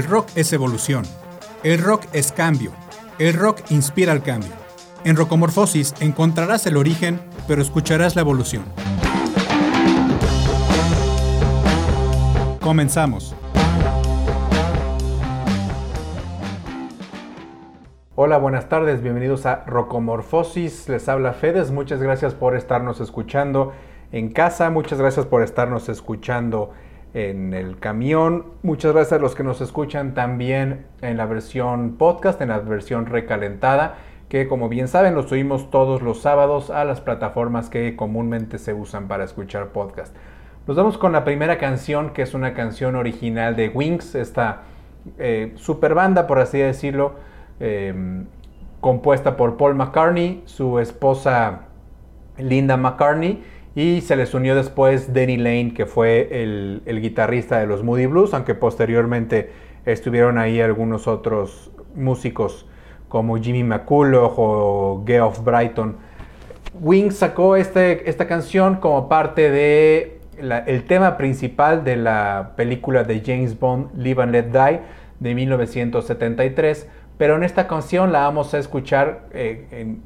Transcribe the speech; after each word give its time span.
El 0.00 0.06
rock 0.06 0.28
es 0.34 0.50
evolución. 0.54 1.04
El 1.62 1.78
rock 1.78 2.04
es 2.14 2.32
cambio. 2.32 2.72
El 3.18 3.34
rock 3.34 3.58
inspira 3.68 4.12
al 4.12 4.22
cambio. 4.22 4.52
En 5.04 5.14
Rocomorfosis 5.14 5.94
encontrarás 6.00 6.66
el 6.66 6.78
origen, 6.78 7.20
pero 7.46 7.60
escucharás 7.60 8.16
la 8.16 8.22
evolución. 8.22 8.64
Comenzamos. 12.62 13.36
Hola, 18.14 18.38
buenas 18.38 18.70
tardes, 18.70 19.02
bienvenidos 19.02 19.44
a 19.44 19.64
Rocomorfosis. 19.66 20.88
Les 20.88 21.10
habla 21.10 21.34
Fedes, 21.34 21.72
muchas 21.72 22.00
gracias 22.00 22.32
por 22.32 22.56
estarnos 22.56 23.02
escuchando 23.02 23.74
en 24.12 24.32
casa, 24.32 24.70
muchas 24.70 24.98
gracias 24.98 25.26
por 25.26 25.42
estarnos 25.42 25.90
escuchando 25.90 26.70
en 26.70 26.89
el 27.14 27.78
camión. 27.78 28.46
Muchas 28.62 28.92
gracias 28.92 29.18
a 29.18 29.22
los 29.22 29.34
que 29.34 29.42
nos 29.42 29.60
escuchan 29.60 30.14
también 30.14 30.86
en 31.02 31.16
la 31.16 31.26
versión 31.26 31.96
podcast, 31.96 32.40
en 32.40 32.48
la 32.48 32.58
versión 32.60 33.06
recalentada, 33.06 33.96
que 34.28 34.46
como 34.46 34.68
bien 34.68 34.86
saben 34.86 35.14
los 35.14 35.28
subimos 35.28 35.70
todos 35.70 36.02
los 36.02 36.22
sábados 36.22 36.70
a 36.70 36.84
las 36.84 37.00
plataformas 37.00 37.68
que 37.68 37.96
comúnmente 37.96 38.58
se 38.58 38.74
usan 38.74 39.08
para 39.08 39.24
escuchar 39.24 39.68
podcast. 39.68 40.14
Nos 40.66 40.76
vamos 40.76 40.98
con 40.98 41.12
la 41.12 41.24
primera 41.24 41.58
canción, 41.58 42.10
que 42.10 42.22
es 42.22 42.32
una 42.34 42.54
canción 42.54 42.94
original 42.94 43.56
de 43.56 43.70
Wings, 43.70 44.14
esta 44.14 44.62
eh, 45.18 45.52
super 45.56 45.94
banda, 45.94 46.26
por 46.26 46.38
así 46.38 46.58
decirlo, 46.58 47.14
em, 47.58 48.26
compuesta 48.80 49.36
por 49.36 49.56
Paul 49.56 49.74
McCartney, 49.74 50.42
su 50.44 50.78
esposa 50.78 51.62
Linda 52.38 52.76
McCartney, 52.76 53.42
y 53.80 54.02
se 54.02 54.14
les 54.14 54.34
unió 54.34 54.54
después 54.54 55.14
Danny 55.14 55.38
Lane, 55.38 55.72
que 55.74 55.86
fue 55.86 56.42
el, 56.42 57.00
guitarrista 57.00 57.60
de 57.60 57.66
los 57.66 57.82
Moody 57.82 58.04
Blues, 58.04 58.34
aunque 58.34 58.54
posteriormente 58.54 59.52
estuvieron 59.86 60.36
ahí 60.36 60.60
algunos 60.60 61.08
otros 61.08 61.70
músicos 61.94 62.66
como 63.08 63.38
Jimmy 63.38 63.64
McCulloch 63.64 64.34
o 64.36 65.02
Geoff 65.06 65.42
Brighton. 65.42 65.96
Wings 66.78 67.16
sacó 67.16 67.56
este, 67.56 68.10
esta 68.10 68.26
canción 68.26 68.76
como 68.76 69.08
parte 69.08 69.50
de 69.50 70.20
el 70.38 70.84
tema 70.84 71.16
principal 71.16 71.82
de 71.82 71.96
la 71.96 72.52
película 72.56 73.04
de 73.04 73.22
James 73.24 73.58
Bond, 73.58 73.96
Live 73.96 74.22
and 74.22 74.32
Let 74.32 74.50
Die, 74.52 74.80
de 75.20 75.34
1973, 75.34 76.86
pero 77.16 77.36
en 77.36 77.44
esta 77.44 77.66
canción 77.66 78.12
la 78.12 78.20
vamos 78.20 78.52
a 78.52 78.58
escuchar 78.58 79.22
eh, 79.32 79.66
en, 79.70 80.02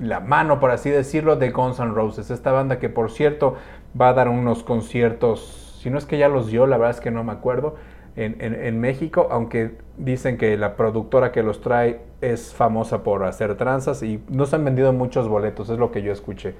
la 0.00 0.20
mano, 0.20 0.58
por 0.58 0.70
así 0.70 0.90
decirlo, 0.90 1.36
de 1.36 1.50
Guns 1.50 1.78
N' 1.78 1.92
Roses. 1.92 2.30
Esta 2.30 2.52
banda 2.52 2.78
que, 2.78 2.88
por 2.88 3.10
cierto, 3.10 3.56
va 3.98 4.08
a 4.08 4.12
dar 4.14 4.28
unos 4.28 4.64
conciertos, 4.64 5.78
si 5.80 5.90
no 5.90 5.98
es 5.98 6.06
que 6.06 6.18
ya 6.18 6.28
los 6.28 6.48
dio, 6.48 6.66
la 6.66 6.78
verdad 6.78 6.96
es 6.96 7.00
que 7.00 7.10
no 7.10 7.22
me 7.22 7.32
acuerdo, 7.32 7.76
en, 8.16 8.80
México, 8.80 9.28
aunque 9.30 9.76
dicen 9.96 10.36
que 10.36 10.56
la 10.58 10.76
productora 10.76 11.32
que 11.32 11.42
los 11.42 11.60
trae 11.60 12.00
es 12.20 12.52
famosa 12.52 13.02
por 13.02 13.24
hacer 13.24 13.56
tranzas 13.56 14.02
y 14.02 14.20
no 14.28 14.46
se 14.46 14.56
han 14.56 14.64
vendido 14.64 14.92
muchos 14.92 15.28
boletos, 15.28 15.70
es 15.70 15.78
lo 15.78 15.90
que 15.90 16.02
yo 16.02 16.12
escuché. 16.12 16.54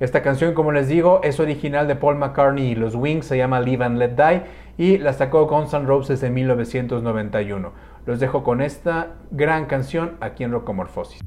Esta 0.00 0.22
canción, 0.22 0.54
como 0.54 0.70
les 0.70 0.88
digo, 0.88 1.20
es 1.24 1.40
original 1.40 1.88
de 1.88 1.96
Paul 1.96 2.16
McCartney 2.16 2.72
y 2.72 2.74
los 2.74 2.94
Wings, 2.94 3.26
se 3.26 3.36
llama 3.36 3.60
Live 3.60 3.84
and 3.84 3.98
Let 3.98 4.10
Die 4.10 4.42
y 4.76 4.98
la 4.98 5.12
sacó 5.12 5.46
Guns 5.46 5.72
N' 5.74 5.86
Roses 5.86 6.22
en 6.22 6.34
1991. 6.34 7.72
Los 8.04 8.20
dejo 8.20 8.42
con 8.42 8.60
esta 8.60 9.14
gran 9.30 9.66
canción 9.66 10.16
aquí 10.20 10.44
en 10.44 10.52
Rocomorfosis. 10.52 11.20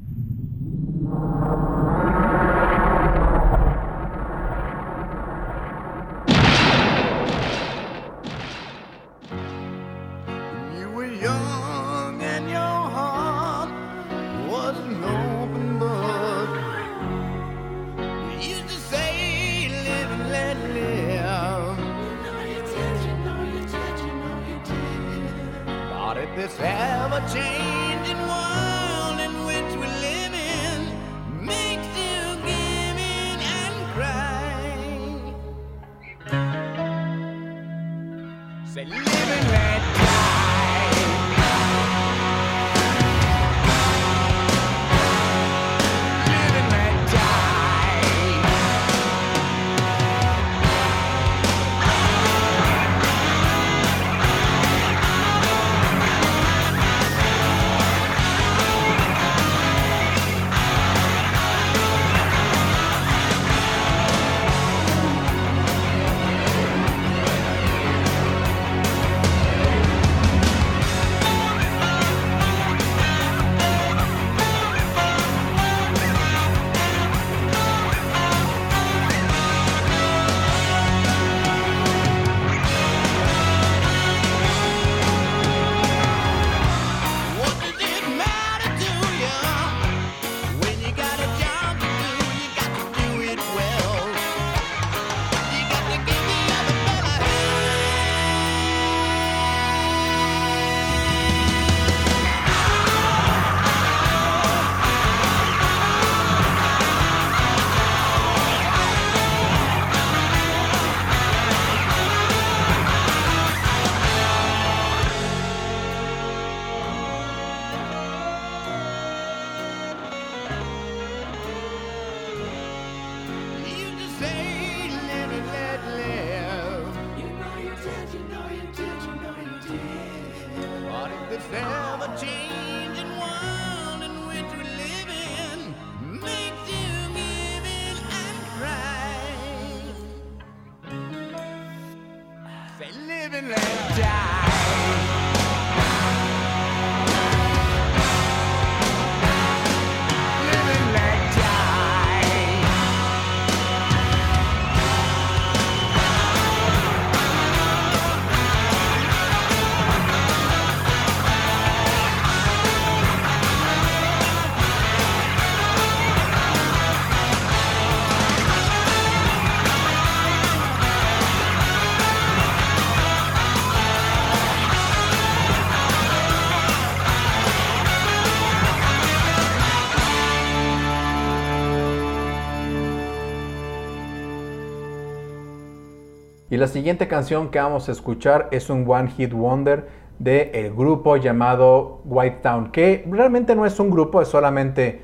Y 186.56 186.58
la 186.58 186.68
siguiente 186.68 187.06
canción 187.06 187.50
que 187.50 187.58
vamos 187.58 187.90
a 187.90 187.92
escuchar 187.92 188.48
es 188.50 188.70
un 188.70 188.86
One 188.88 189.10
Hit 189.10 189.34
Wonder 189.34 189.88
del 190.18 190.72
grupo 190.72 191.18
llamado 191.18 192.00
White 192.06 192.38
Town, 192.42 192.72
que 192.72 193.04
realmente 193.10 193.54
no 193.54 193.66
es 193.66 193.78
un 193.78 193.90
grupo, 193.90 194.22
es 194.22 194.28
solamente, 194.28 195.02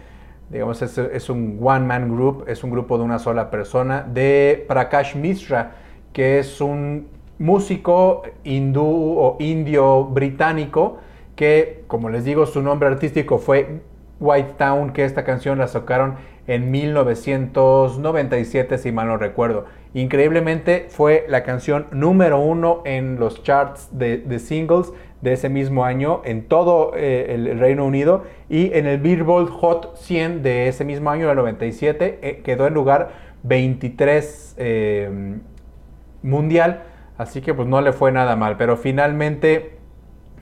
digamos, 0.48 0.80
es, 0.80 1.28
un 1.28 1.58
one-man 1.62 2.08
group, 2.08 2.44
es 2.46 2.64
un 2.64 2.70
grupo 2.70 2.96
de 2.96 3.04
una 3.04 3.18
sola 3.18 3.50
persona, 3.50 4.00
de 4.00 4.64
Prakash 4.66 5.14
Mishra, 5.14 5.72
que 6.14 6.38
es 6.38 6.58
un 6.62 7.08
músico 7.38 8.22
hindú 8.44 9.18
o 9.18 9.36
indio 9.38 10.04
británico, 10.04 11.00
que, 11.36 11.84
como 11.86 12.08
les 12.08 12.24
digo, 12.24 12.46
su 12.46 12.62
nombre 12.62 12.88
artístico 12.88 13.36
fue 13.36 13.82
White 14.20 14.54
Town, 14.56 14.94
que 14.94 15.04
esta 15.04 15.22
canción 15.22 15.58
la 15.58 15.66
tocaron 15.66 16.14
en 16.46 16.70
1997, 16.70 18.78
si 18.78 18.92
mal 18.92 19.08
no 19.08 19.16
recuerdo. 19.16 19.64
Increíblemente 19.94 20.86
fue 20.88 21.26
la 21.28 21.42
canción 21.42 21.86
número 21.92 22.40
uno 22.40 22.82
en 22.84 23.20
los 23.20 23.42
charts 23.42 23.90
de, 23.92 24.38
singles 24.38 24.92
de 25.20 25.34
ese 25.34 25.48
mismo 25.48 25.84
año 25.84 26.22
en 26.24 26.48
todo 26.48 26.92
eh, 26.96 27.34
el 27.34 27.58
Reino 27.58 27.84
Unido 27.84 28.24
y 28.48 28.72
en 28.72 28.86
el 28.86 28.98
Billboard 28.98 29.50
Hot 29.50 29.96
100 29.96 30.42
de 30.42 30.68
ese 30.68 30.84
mismo 30.84 31.10
año, 31.10 31.30
el 31.30 31.36
97, 31.36 32.18
eh, 32.22 32.40
quedó 32.42 32.66
en 32.66 32.74
lugar 32.74 33.10
23 33.44 34.54
eh, 34.58 35.38
mundial, 36.22 36.82
así 37.18 37.40
que 37.40 37.54
pues 37.54 37.68
no 37.68 37.80
le 37.80 37.92
fue 37.92 38.12
nada 38.12 38.34
mal, 38.34 38.56
pero 38.56 38.76
finalmente, 38.76 39.78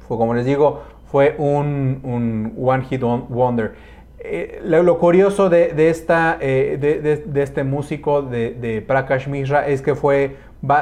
fue, 0.07 0.17
como 0.17 0.35
les 0.35 0.47
digo, 0.47 0.83
fue 1.11 1.35
un 1.39 2.55
One 2.57 2.85
Hit 2.85 3.03
Wonder. 3.03 3.75
Eh, 4.23 4.61
lo, 4.63 4.99
curioso 4.99 5.49
de, 5.49 5.69
de 5.69 5.89
esta, 5.89 6.37
eh, 6.43 6.77
de, 6.79 7.01
de, 7.17 7.43
este 7.43 7.65
músico 7.65 8.21
de, 8.21 8.85
Prakash 8.87 9.27
Mishra 9.29 9.67
es 9.67 9.81
que 9.81 9.95
fue, 9.95 10.37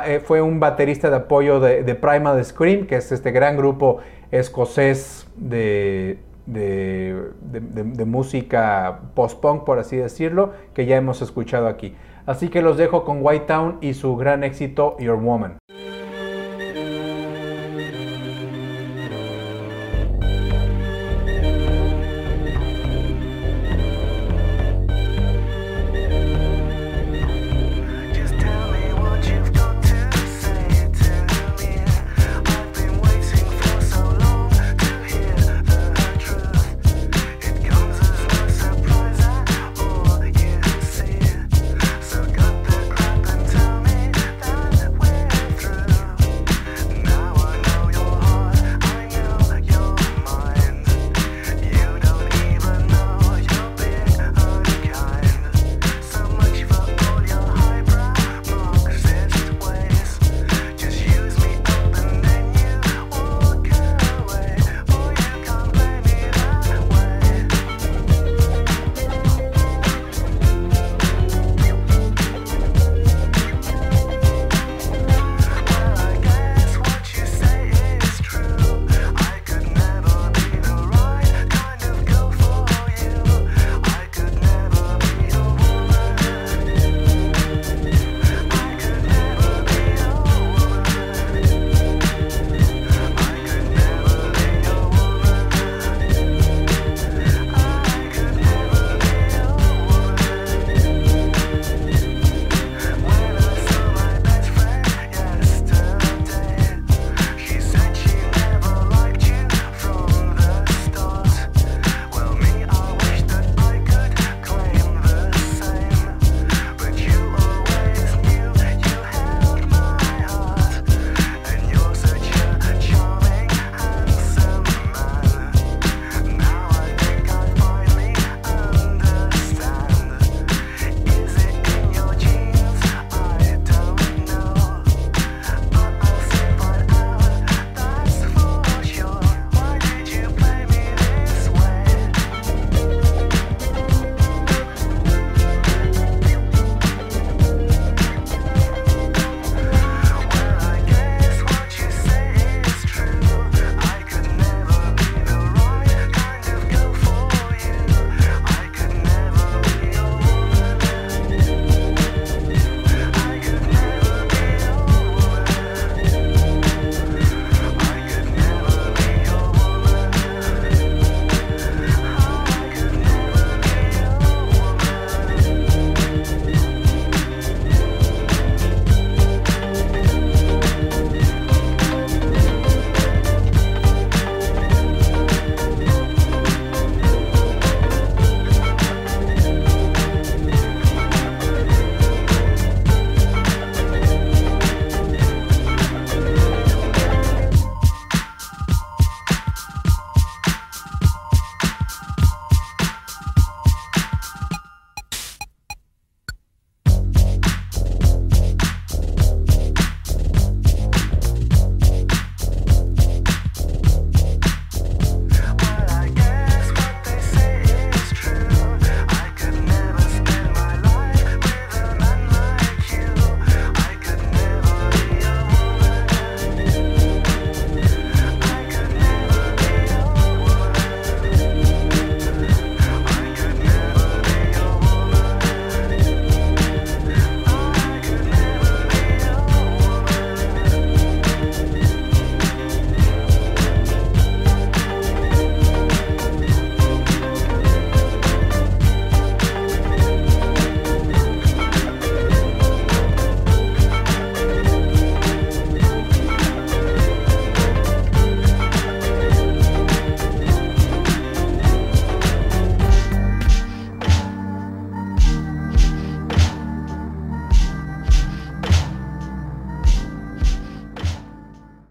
eh, 0.06 0.20
fue 0.24 0.42
un 0.42 0.58
baterista 0.58 1.08
de 1.08 1.16
apoyo 1.16 1.60
de, 1.60 1.94
Primal 1.94 2.44
Scream, 2.44 2.86
que 2.86 2.96
es 2.96 3.12
este 3.12 3.30
gran 3.30 3.56
grupo 3.56 3.98
escocés 4.32 5.28
de, 5.36 6.18
música 8.06 9.02
post-punk, 9.14 9.62
por 9.62 9.78
así 9.78 9.96
decirlo, 9.96 10.52
que 10.74 10.86
ya 10.86 10.96
hemos 10.96 11.22
escuchado 11.22 11.68
aquí. 11.68 11.94
Así 12.26 12.48
que 12.48 12.60
los 12.60 12.76
dejo 12.76 13.04
con 13.04 13.18
White 13.22 13.46
Town 13.46 13.78
y 13.80 13.94
su 13.94 14.16
gran 14.16 14.42
éxito 14.42 14.96
Your 14.98 15.16
Woman. 15.16 15.58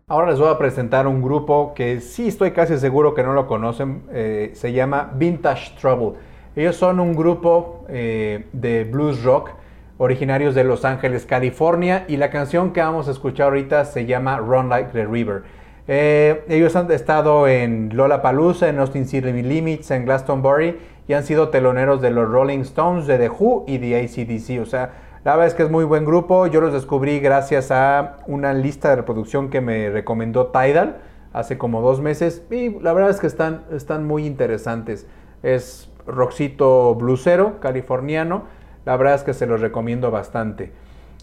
Ahora 0.10 0.32
les 0.32 0.40
voy 0.40 0.48
a 0.48 0.58
presentar 0.58 1.06
un 1.06 1.22
grupo 1.22 1.74
que 1.76 2.00
sí 2.00 2.30
estoy 2.30 2.52
casi 2.52 2.78
seguro 2.78 3.14
que 3.14 3.24
no 3.24 3.34
lo 3.34 3.46
conocen. 3.46 4.04
eh, 4.14 4.52
se 4.54 4.72
llama 4.72 5.12
Vintage 5.14 5.76
Trouble. 5.82 6.18
Ellos 6.56 6.78
son 6.78 7.02
un 7.02 7.14
grupo 7.14 7.84
eh, 7.90 8.46
de 8.54 8.86
blues 8.86 9.22
rock 9.24 9.50
originarios 9.98 10.56
de 10.56 10.64
Los 10.64 10.86
Ángeles, 10.86 11.26
California. 11.26 12.06
Y 12.08 12.16
la 12.16 12.30
canción 12.30 12.72
que 12.72 12.80
vamos 12.80 13.10
a 13.10 13.12
escuchar 13.12 13.48
ahorita 13.48 13.84
se 13.84 14.06
llama 14.06 14.38
Run 14.38 14.70
Like 14.70 14.92
the 14.94 15.06
River. 15.06 15.44
Eh, 15.90 16.46
ellos 16.48 16.78
han 16.78 16.90
estado 16.90 17.46
en 17.50 17.90
Lollapalooza, 17.94 18.70
en 18.70 18.80
Austin 18.80 19.08
City 19.08 19.34
Limits, 19.34 19.92
en 19.92 20.06
Glastonbury 20.06 20.78
y 21.06 21.14
han 21.16 21.24
sido 21.24 21.50
teloneros 21.50 22.02
de 22.02 22.12
los 22.12 22.30
Rolling 22.30 22.60
Stones, 22.60 23.08
de 23.08 23.18
The 23.18 23.30
Who 23.30 23.66
y 23.68 23.78
de 23.78 24.00
ACDC. 24.00 24.62
O 24.62 24.66
sea, 24.66 24.90
la 25.27 25.34
verdad 25.34 25.48
es 25.48 25.55
que 25.55 25.63
es 25.63 25.69
muy 25.69 25.84
buen 25.84 26.05
grupo. 26.05 26.48
Yo 26.48 26.62
los 26.62 26.72
descubrí 26.72 27.19
gracias 27.19 27.69
a 27.69 28.19
una 28.27 28.53
lista 28.53 28.91
de 28.91 28.96
reproducción 28.96 29.50
que 29.50 29.60
me 29.60 29.89
recomendó 29.89 30.53
Tidal 30.53 31.00
hace 31.34 31.57
como 31.57 31.81
dos 31.81 32.00
meses. 32.00 32.46
Y 32.50 32.79
la 32.79 32.93
verdad 32.93 33.10
es 33.10 33.19
que 33.19 33.27
están, 33.27 34.07
muy 34.07 34.25
interesantes. 34.25 35.05
Es 35.43 35.91
rockcito 36.05 36.96
blusero, 36.96 37.60
californiano. 37.60 38.46
La 38.86 38.96
verdad 38.96 39.15
es 39.15 39.24
que 39.24 39.34
se 39.34 39.48
los 39.48 39.60
recomiendo 39.60 40.12
bastante. 40.12 40.72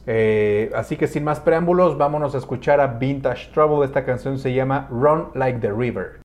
Eh, 0.06 0.70
así 0.74 0.98
que 0.98 1.06
sin 1.06 1.24
más 1.24 1.40
preámbulos, 1.40 1.96
vámonos 1.96 2.34
a 2.34 2.38
escuchar 2.38 2.82
a 2.82 2.88
Vintage 2.88 3.52
Trouble. 3.54 3.86
Esta 3.86 4.04
canción 4.04 4.38
se 4.38 4.52
llama 4.52 4.86
Run 4.90 5.28
Like 5.32 5.60
the 5.60 5.72
River. 5.72 6.23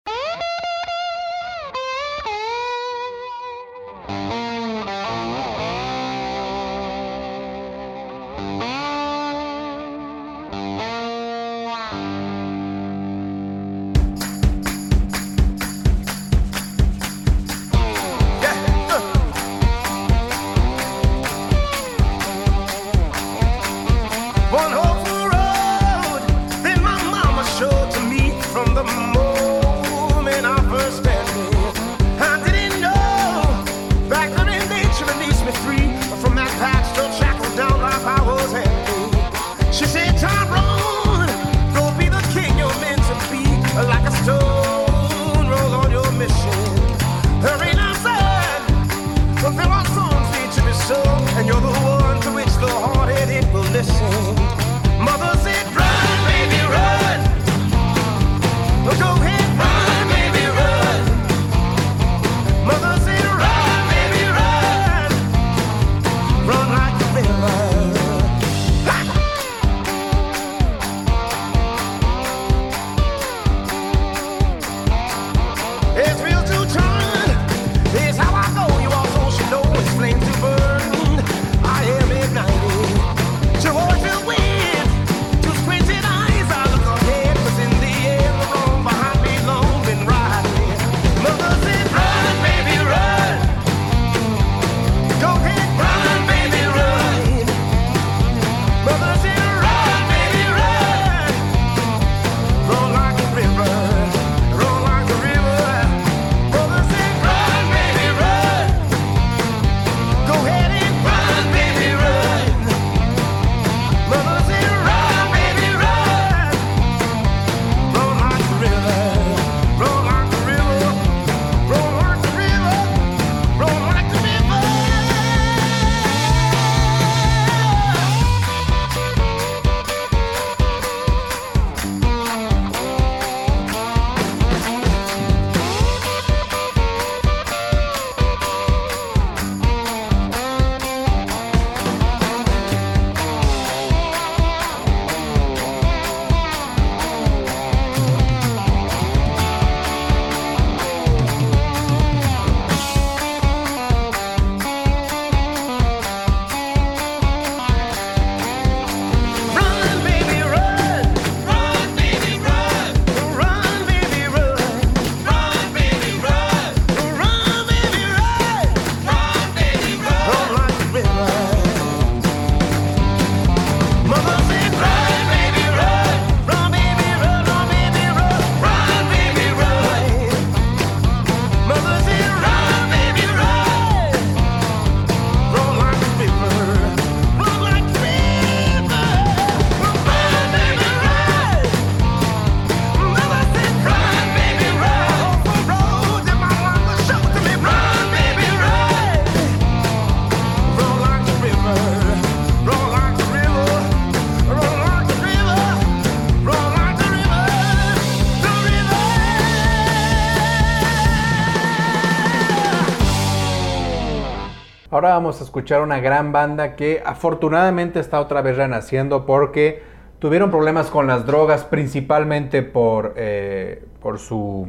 A 215.40 215.44
escuchar 215.44 215.82
una 215.82 216.00
gran 216.00 216.32
banda 216.32 216.74
que 216.76 217.02
afortunadamente 217.04 218.00
está 218.00 218.20
otra 218.20 218.42
vez 218.42 218.56
renaciendo 218.56 219.26
porque 219.26 219.82
tuvieron 220.18 220.50
problemas 220.50 220.90
con 220.90 221.06
las 221.06 221.26
drogas, 221.26 221.64
principalmente 221.64 222.62
por, 222.62 223.14
eh, 223.16 223.84
por 224.00 224.18
su, 224.18 224.66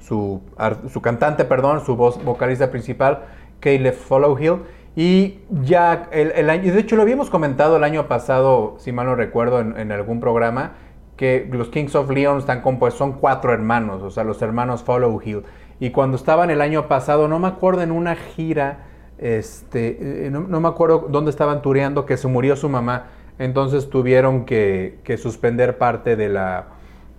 su, 0.00 0.42
ar- 0.56 0.88
su 0.88 1.00
cantante, 1.02 1.44
perdón, 1.44 1.84
su 1.84 1.96
voz 1.96 2.22
vocalista 2.24 2.70
principal, 2.70 3.24
Caleb 3.60 3.94
Followhill. 3.94 4.62
Y 4.96 5.40
ya 5.50 6.08
el, 6.12 6.48
año, 6.50 6.72
de 6.72 6.78
hecho 6.78 6.94
lo 6.94 7.02
habíamos 7.02 7.28
comentado 7.30 7.78
el 7.78 7.84
año 7.84 8.06
pasado, 8.06 8.76
si 8.78 8.92
mal 8.92 9.06
no 9.06 9.16
recuerdo, 9.16 9.58
en, 9.58 9.76
en 9.76 9.90
algún 9.90 10.20
programa, 10.20 10.74
que 11.16 11.48
los 11.50 11.68
Kings 11.68 11.94
of 11.96 12.10
Leon 12.10 12.38
están 12.38 12.60
compuestos, 12.60 12.98
son 12.98 13.14
cuatro 13.14 13.52
hermanos, 13.52 14.02
o 14.02 14.10
sea, 14.10 14.22
los 14.22 14.40
hermanos 14.40 14.84
Followhill. 14.84 15.42
Y 15.80 15.90
cuando 15.90 16.16
estaban 16.16 16.50
el 16.50 16.60
año 16.60 16.86
pasado, 16.86 17.26
no 17.26 17.40
me 17.40 17.48
acuerdo 17.48 17.82
en 17.82 17.90
una 17.90 18.14
gira, 18.14 18.84
este, 19.18 20.26
eh, 20.26 20.30
no, 20.30 20.60
me 20.60 20.68
acuerdo 20.68 21.06
dónde 21.08 21.30
estaban 21.30 21.62
tureando, 21.62 22.06
que 22.06 22.16
se 22.16 22.28
murió 22.28 22.56
su 22.56 22.68
mamá. 22.68 23.06
Entonces 23.38 23.90
tuvieron 23.90 24.44
que, 24.44 24.98
suspender 25.20 25.76
parte 25.78 26.16
de 26.16 26.28
la, 26.28 26.66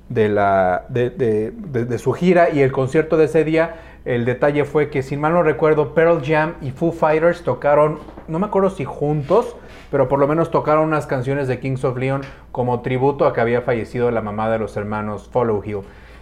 de, 0.10 0.30
la, 0.30 0.86
de- 0.90 1.10
de 1.10 1.98
su 1.98 2.14
gira 2.14 2.50
y 2.50 2.62
el 2.62 2.72
concierto 2.72 3.18
de 3.18 3.26
ese 3.26 3.44
día, 3.44 3.76
el 4.06 4.24
detalle 4.24 4.66
fue 4.66 4.90
que, 4.90 5.02
sin 5.02 5.20
mal 5.20 5.34
no 5.34 5.42
recuerdo, 5.42 5.94
Pearl 5.96 6.22
Jam 6.24 6.54
y 6.62 6.72
Foo 6.72 6.92
Fighters 6.92 7.42
tocaron, 7.44 8.00
no 8.28 8.38
me 8.40 8.46
acuerdo 8.46 8.70
si 8.70 8.86
juntos, 8.86 9.56
pero 9.90 10.08
por 10.08 10.20
lo 10.20 10.28
menos 10.28 10.52
tocaron 10.52 10.84
unas 10.86 11.08
canciones 11.08 11.48
de 11.48 11.60
Kings 11.60 11.84
of 11.84 11.98
Leon 11.98 12.22
como 12.52 12.82
tributo 12.82 13.26
a 13.26 13.34
que 13.34 13.42
había 13.42 13.62
fallecido 13.62 14.12
la 14.12 14.22
mamá 14.22 14.50
de 14.50 14.60
los 14.60 14.78
hermanos 14.78 15.28
Follow 15.32 15.62
Hill. 15.66 15.80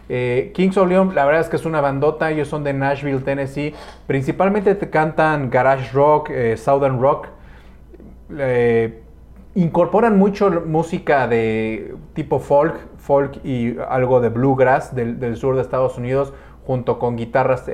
Eh, 0.10 0.52
Kings 0.54 0.78
of 0.78 0.90
Leon, 0.90 1.16
la 1.16 1.26
verdad 1.26 1.42
es 1.42 1.50
que 1.50 1.56
es 1.56 1.66
una 1.66 1.82
bandota, 1.82 2.30
ellos 2.30 2.48
son 2.48 2.64
de 2.64 2.74
Nashville, 2.74 3.20
Tennessee, 3.20 3.74
principalmente 4.06 4.76
te 4.76 4.90
cantan 4.90 5.50
garage 5.50 5.92
rock, 5.94 6.30
eh, 6.30 6.58
southern 6.58 7.00
rock, 7.00 7.28
eh, 8.38 9.02
incorporan 9.56 10.18
mucho 10.18 10.50
música 10.66 11.28
de 11.28 11.96
tipo 12.14 12.40
folk, 12.40 12.76
folk 12.98 13.44
y 13.46 13.78
algo 13.90 14.20
de 14.20 14.30
bluegrass 14.30 14.94
del, 14.94 15.20
del 15.20 15.38
sur 15.38 15.56
de 15.56 15.62
Estados 15.62 15.98
Unidos, 15.98 16.34
junto 16.66 17.00
con 17.00 17.16
guitarras 17.16 17.70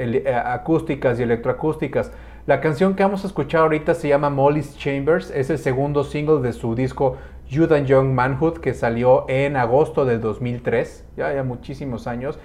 acústicas 0.45 1.19
y 1.19 1.23
electroacústicas. 1.23 2.11
La 2.47 2.61
canción 2.61 2.95
que 2.95 3.03
vamos 3.03 3.23
a 3.23 3.27
escuchar 3.27 3.61
ahorita 3.61 3.93
se 3.93 4.07
llama 4.07 4.31
Molly's 4.31 4.75
Chambers, 4.77 5.29
es 5.29 5.51
el 5.51 5.59
segundo 5.59 6.03
single 6.03 6.41
de 6.41 6.53
su 6.53 6.73
disco 6.73 7.17
Youth 7.49 7.71
and 7.71 7.85
Young 7.87 8.13
Manhood 8.13 8.59
que 8.59 8.73
salió 8.73 9.25
en 9.27 9.55
agosto 9.57 10.05
del 10.05 10.21
2003, 10.21 11.05
ya, 11.17 11.33
ya 11.33 11.43
muchísimos 11.43 12.07
años. 12.07 12.39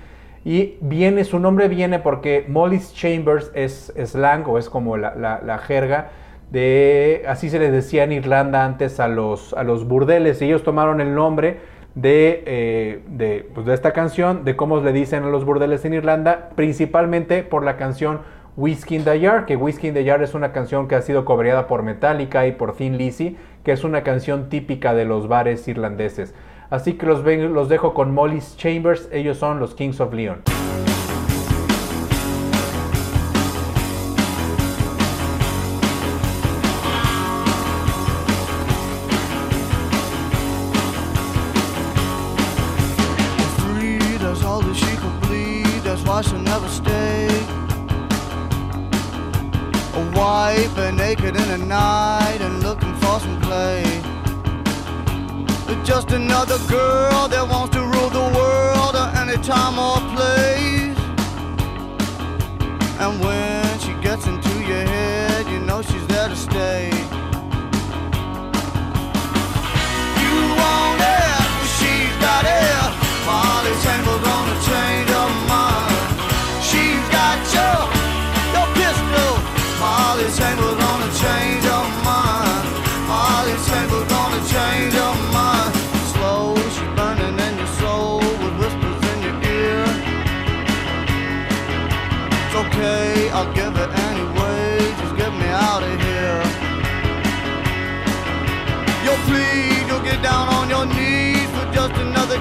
Y 0.44 0.76
viene, 0.80 1.24
su 1.24 1.38
nombre 1.38 1.68
viene 1.68 1.98
porque 2.00 2.44
Molly's 2.48 2.92
Chambers 2.94 3.50
es 3.54 3.92
slang 4.04 4.44
o 4.46 4.58
es 4.58 4.68
como 4.68 4.96
la, 4.96 5.14
la- 5.14 5.58
jerga 5.58 6.10
de, 6.50 7.24
así 7.26 7.48
se 7.48 7.58
les 7.58 7.72
decía 7.72 8.04
en 8.04 8.12
Irlanda 8.12 8.64
antes 8.64 9.00
a 9.00 9.08
los, 9.08 9.54
a 9.54 9.62
los 9.64 9.86
burdeles. 9.88 10.40
Ellos 10.42 10.62
tomaron 10.62 11.00
el 11.00 11.14
nombre 11.14 11.58
de, 11.94 12.42
eh, 12.46 13.00
de, 13.08 13.48
pues, 13.54 13.66
de 13.66 13.74
esta 13.74 13.92
canción, 13.92 14.44
de 14.44 14.54
cómo 14.54 14.80
le 14.80 14.92
dicen 14.92 15.24
a 15.24 15.28
los 15.28 15.44
burdeles 15.44 15.84
en 15.84 15.94
Irlanda, 15.94 16.50
principalmente 16.54 17.42
por 17.42 17.64
la 17.64 17.76
canción 17.76 18.20
Whiskey 18.56 18.98
in 18.98 19.04
the 19.04 19.18
Jar, 19.20 19.46
que 19.46 19.56
Whiskey 19.56 19.88
in 19.88 19.94
the 19.94 20.04
Jar 20.04 20.22
es 20.22 20.34
una 20.34 20.52
canción 20.52 20.86
que 20.86 20.94
ha 20.94 21.02
sido 21.02 21.24
cobreada 21.24 21.66
por 21.66 21.82
Metallica 21.82 22.46
y 22.46 22.52
por 22.52 22.76
Thin 22.76 22.98
Lizzy, 22.98 23.36
que 23.64 23.72
es 23.72 23.82
una 23.82 24.02
canción 24.02 24.48
típica 24.48 24.94
de 24.94 25.04
los 25.04 25.26
bares 25.26 25.66
irlandeses. 25.66 26.34
Así 26.70 26.94
que 26.94 27.06
los, 27.06 27.24
los 27.24 27.68
dejo 27.68 27.94
con 27.94 28.12
Molly's 28.12 28.56
Chambers, 28.56 29.08
ellos 29.12 29.38
son 29.38 29.58
los 29.58 29.74
Kings 29.74 30.00
of 30.00 30.12
Leon. 30.12 30.42
Another 56.14 56.58
girl 56.68 57.28
that 57.28 57.46
wants 57.48 57.74
to 57.74 57.82
rule 57.82 58.08
the 58.08 58.26
world 58.38 58.94
at 58.94 59.16
any 59.16 59.36
time 59.42 59.78
or 59.78 59.98
place. 59.98 60.13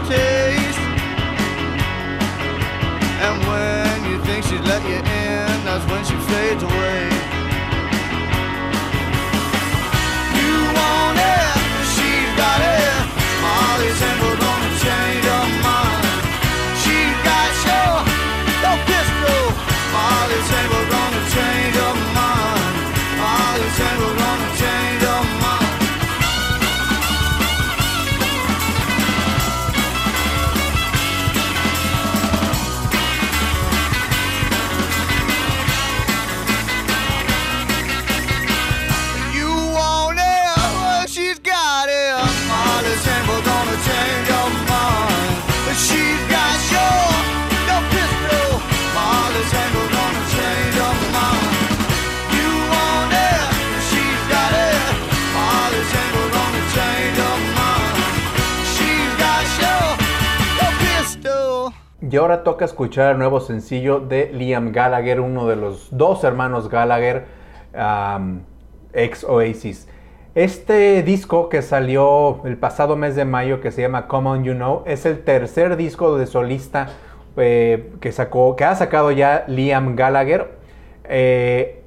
Taste. 0.07 0.79
And 3.25 3.35
when 3.47 4.11
you 4.11 4.17
think 4.25 4.43
she's 4.45 4.61
let 4.61 4.81
you 4.83 4.95
in, 4.95 5.65
that's 5.65 5.85
when 5.91 6.03
she 6.05 6.15
fades 6.31 6.63
away. 6.63 7.02
Y 62.13 62.17
ahora 62.17 62.43
toca 62.43 62.63
escuchar 62.63 63.13
el 63.13 63.17
nuevo 63.17 63.39
sencillo 63.39 63.99
de 63.99 64.31
Liam 64.31 64.71
Gallagher, 64.71 65.19
uno 65.19 65.47
de 65.47 65.55
los 65.55 65.87
dos 65.89 66.23
hermanos 66.23 66.69
Gallagher, 66.69 67.25
ex 68.93 69.23
Oasis. 69.23 69.87
Este 70.35 71.01
disco 71.01 71.49
que 71.49 71.63
salió 71.63 72.45
el 72.45 72.55
pasado 72.57 72.95
mes 72.95 73.15
de 73.15 73.25
mayo, 73.25 73.61
que 73.61 73.71
se 73.71 73.81
llama 73.81 74.07
Come 74.07 74.29
On 74.29 74.43
You 74.43 74.53
Know, 74.53 74.83
es 74.85 75.07
el 75.07 75.23
tercer 75.23 75.75
disco 75.75 76.15
de 76.19 76.27
solista 76.27 76.89
eh, 77.35 77.91
que, 77.99 78.11
sacó, 78.11 78.55
que 78.55 78.63
ha 78.63 78.75
sacado 78.75 79.09
ya 79.09 79.45
Liam 79.47 79.95
Gallagher. 79.95 80.51
Eh, 81.05 81.81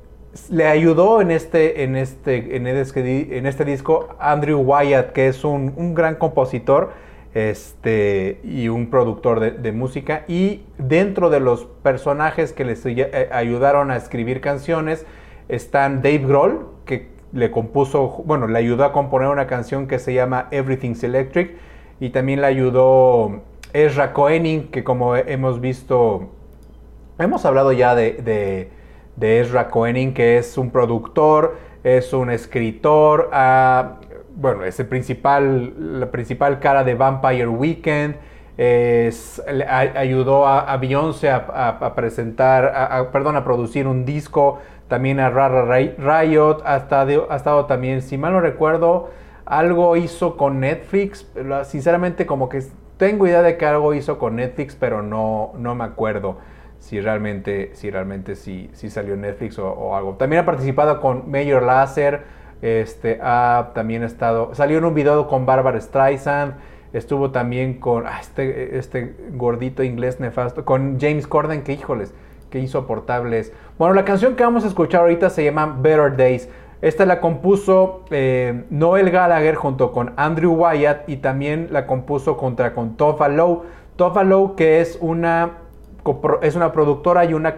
le 0.50 0.66
ayudó 0.66 1.20
en 1.20 1.30
este, 1.30 1.84
en 1.84 1.94
este, 1.94 2.56
en 2.56 2.66
este, 2.66 3.38
en 3.38 3.46
este 3.46 3.64
disco 3.64 4.08
Andrew 4.18 4.58
Wyatt, 4.58 5.12
que 5.12 5.28
es 5.28 5.44
un 5.44 5.94
gran 5.94 6.16
compositor 6.16 7.06
este, 7.36 8.40
y 8.44 8.68
un 8.68 8.88
productor 8.88 9.60
de, 9.60 9.72
música. 9.72 10.24
Y 10.26 10.62
dentro 10.78 11.28
de 11.28 11.38
los 11.38 11.66
personajes 11.82 12.54
que 12.54 12.64
les 12.64 12.86
eh, 12.86 13.28
ayudaron 13.30 13.90
a 13.90 13.96
escribir 13.96 14.40
canciones 14.40 15.04
están 15.50 16.00
Dave 16.00 16.24
Grohl, 16.26 16.66
que 16.86 17.10
le 17.34 17.50
compuso, 17.50 18.22
bueno, 18.24 18.46
le 18.46 18.58
ayudó 18.58 18.84
a 18.84 18.92
componer 18.92 19.28
una 19.28 19.46
canción 19.46 19.86
que 19.86 19.98
se 19.98 20.14
llama 20.14 20.48
Everything's 20.50 21.04
Electric. 21.04 21.58
Y 22.00 22.08
también 22.08 22.40
le 22.40 22.46
ayudó 22.46 23.42
Ezra 23.74 24.14
Koenig, 24.14 24.70
que 24.70 24.82
como 24.82 25.14
hemos 25.14 25.60
visto 25.60 26.30
Hemos 27.18 27.46
hablado 27.46 27.72
ya 27.72 27.94
de, 27.94 28.12
de, 28.12 28.70
de 29.16 29.40
Ezra 29.40 29.68
Koenig, 29.68 30.14
que 30.14 30.38
es 30.38 30.56
un 30.58 30.70
productor, 30.70 31.56
es 31.82 32.12
un 32.12 32.30
escritor, 32.30 33.30
ah, 33.32 34.00
bueno, 34.36 34.64
es 34.64 34.78
el 34.80 34.86
principal, 34.86 36.00
la 36.00 36.10
principal 36.10 36.60
cara 36.60 36.84
de 36.84 36.94
Vampire 36.94 37.48
Weekend, 37.48 38.16
ayudó 39.94 40.46
a, 40.46 40.76
Beyoncé 40.76 41.30
a, 41.30 41.36
a- 41.80 41.94
presentar, 41.94 43.10
perdón, 43.12 43.36
a 43.36 43.44
producir 43.44 43.86
un 43.86 44.04
disco, 44.04 44.58
también 44.88 45.20
a 45.20 45.30
Rara 45.30 45.64
Ri- 45.66 45.94
Riot, 45.98 46.62
ha 46.64 46.76
estado, 47.36 47.66
también, 47.66 48.02
si 48.02 48.18
mal 48.18 48.32
no 48.32 48.40
recuerdo, 48.40 49.10
algo 49.44 49.96
hizo 49.96 50.36
con 50.36 50.60
Netflix, 50.60 51.26
sinceramente 51.64 52.26
como 52.26 52.48
que 52.48 52.62
tengo 52.96 53.26
idea 53.26 53.42
de 53.42 53.56
que 53.56 53.66
algo 53.66 53.94
hizo 53.94 54.18
con 54.18 54.36
Netflix, 54.36 54.74
pero 54.74 55.02
no, 55.02 55.52
no 55.58 55.74
me 55.74 55.84
acuerdo 55.84 56.38
si 56.78 57.00
realmente, 57.00 57.70
si 57.74 57.90
realmente 57.90 58.36
sí, 58.36 58.70
sí 58.72 58.90
salió 58.90 59.16
Netflix 59.16 59.58
o, 59.58 59.68
o 59.70 59.96
algo. 59.96 60.14
También 60.14 60.42
ha 60.42 60.46
participado 60.46 61.00
con 61.00 61.30
Major 61.30 61.62
Lazer, 61.62 62.22
este, 62.62 63.18
ha 63.22 63.70
también 63.74 64.02
estado, 64.02 64.54
salió 64.54 64.78
en 64.78 64.84
un 64.84 64.94
video 64.94 65.28
con 65.28 65.46
Barbara 65.46 65.80
Streisand, 65.80 66.54
Estuvo 66.96 67.30
también 67.30 67.74
con 67.74 68.06
ah, 68.06 68.18
este, 68.20 68.78
este 68.78 69.14
gordito 69.34 69.82
inglés 69.82 70.18
nefasto, 70.18 70.64
con 70.64 70.98
James 70.98 71.26
Corden, 71.26 71.62
que 71.62 71.74
híjoles, 71.74 72.14
que 72.48 72.58
insoportables. 72.58 73.52
Bueno, 73.78 73.92
la 73.92 74.06
canción 74.06 74.34
que 74.34 74.44
vamos 74.44 74.64
a 74.64 74.68
escuchar 74.68 75.02
ahorita 75.02 75.28
se 75.28 75.44
llama 75.44 75.76
Better 75.78 76.16
Days. 76.16 76.48
Esta 76.80 77.04
la 77.04 77.20
compuso 77.20 78.04
eh, 78.10 78.64
Noel 78.70 79.10
Gallagher 79.10 79.56
junto 79.56 79.92
con 79.92 80.14
Andrew 80.16 80.54
Wyatt 80.54 81.06
y 81.06 81.16
también 81.16 81.68
la 81.70 81.86
compuso 81.86 82.38
contra 82.38 82.72
con 82.72 82.96
Tova 82.96 83.28
Lowe. 83.28 83.64
Tova 83.96 84.24
Lowe 84.24 84.54
que 84.56 84.80
es 84.80 84.96
una, 85.00 85.50
es 86.40 86.54
una 86.54 86.72
productora 86.72 87.26
y 87.26 87.34
una, 87.34 87.54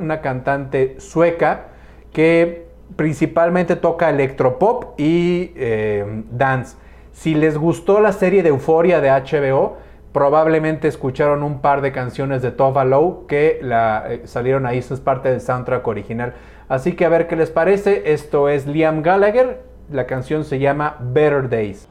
una 0.00 0.20
cantante 0.22 0.96
sueca 0.98 1.66
que 2.12 2.67
principalmente 2.96 3.76
toca 3.76 4.10
electropop 4.10 4.98
y 4.98 5.52
eh, 5.56 6.24
dance. 6.30 6.76
Si 7.12 7.34
les 7.34 7.58
gustó 7.58 8.00
la 8.00 8.12
serie 8.12 8.42
de 8.42 8.50
Euforia 8.50 9.00
de 9.00 9.10
HBO, 9.10 9.76
probablemente 10.12 10.88
escucharon 10.88 11.42
un 11.42 11.60
par 11.60 11.80
de 11.80 11.92
canciones 11.92 12.42
de 12.42 12.50
Tova 12.50 12.84
Lowe 12.84 13.26
que 13.26 13.60
eh, 13.62 14.22
salieron 14.24 14.66
ahí, 14.66 14.78
eso 14.78 14.94
es 14.94 15.00
parte 15.00 15.30
del 15.30 15.40
soundtrack 15.40 15.86
original. 15.86 16.34
Así 16.68 16.92
que 16.92 17.04
a 17.04 17.08
ver 17.08 17.26
qué 17.26 17.36
les 17.36 17.50
parece. 17.50 18.12
Esto 18.12 18.48
es 18.48 18.66
Liam 18.66 19.02
Gallagher, 19.02 19.60
la 19.90 20.06
canción 20.06 20.44
se 20.44 20.58
llama 20.58 20.96
Better 21.00 21.48
Days. 21.48 21.88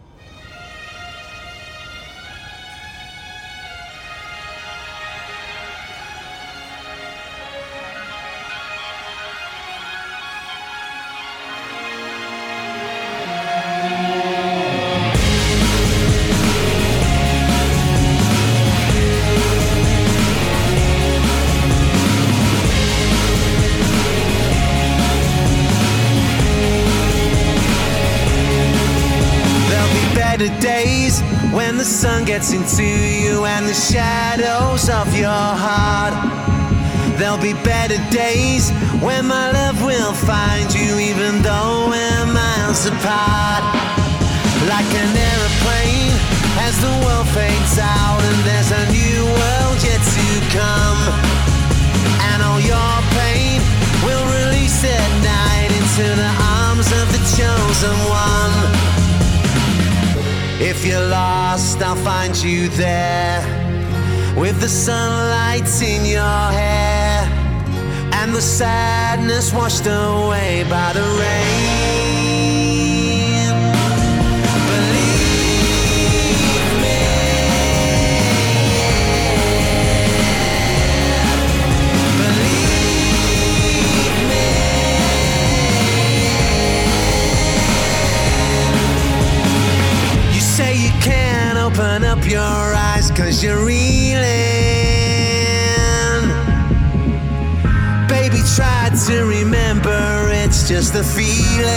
sincere 32.47 32.96
open 91.67 92.05
up 92.05 92.25
your 92.25 92.39
eyes 92.39 93.11
cause 93.11 93.43
you're 93.43 93.65
reeling. 93.65 94.23
Baby, 98.07 98.39
try 98.55 98.89
to 99.07 99.25
remember 99.25 99.99
it's 100.31 100.65
just 100.69 100.95
a 100.95 101.03
feeling. 101.03 101.67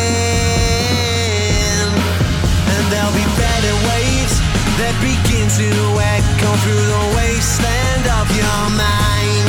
And 2.74 2.83
there'll 2.90 3.18
be 3.18 3.26
better 3.35 3.74
waves 3.90 4.37
that 4.79 4.94
begin 5.03 5.46
to 5.59 5.68
echo 6.14 6.50
through 6.62 6.87
the 6.94 7.05
wasteland 7.18 8.07
of 8.20 8.26
your 8.40 8.62
mind. 8.79 9.48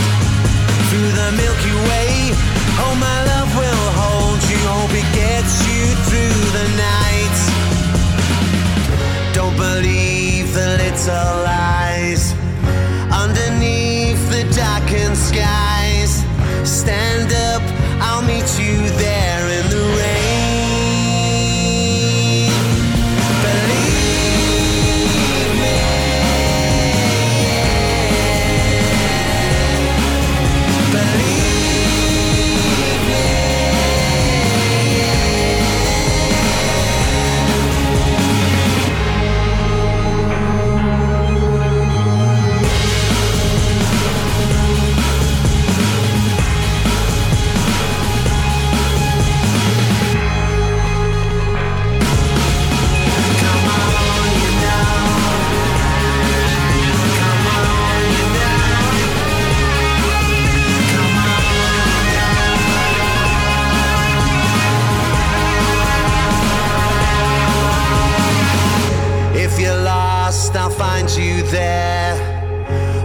Through 0.90 1.12
the 1.22 1.30
Milky 1.38 1.76
Way, 1.90 2.34
oh, 2.82 2.96
my 2.98 3.18
love 3.30 3.52
will 3.62 3.88
hold 4.02 4.42
you. 4.50 4.58
Hope 4.74 4.94
it 5.02 5.10
gets 5.14 5.54
you 5.70 5.84
through 6.10 6.42
the 6.58 6.68
night. 6.90 7.38
Don't 9.36 9.56
believe 9.56 10.11
the 10.54 10.78
little 10.84 11.44
lies 11.46 12.34
underneath 13.10 14.22
the 14.32 14.44
darkened 14.54 15.18
skies. 15.18 16.26
Stand 16.64 17.32
up, 17.32 17.62
I'll 18.02 18.22
meet 18.24 18.60
you 18.60 18.78
there 19.00 19.21
you 71.18 71.44
there 71.44 72.16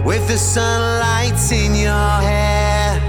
with 0.05 0.27
the 0.27 0.37
sunlight 0.37 1.51
in 1.51 1.75
your 1.75 2.21
hair. 2.21 3.01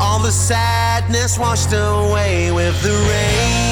All 0.00 0.18
the 0.18 0.30
sadness 0.30 1.38
washed 1.38 1.72
away 1.72 2.50
with 2.52 2.80
the 2.82 2.90
rain. 2.90 3.63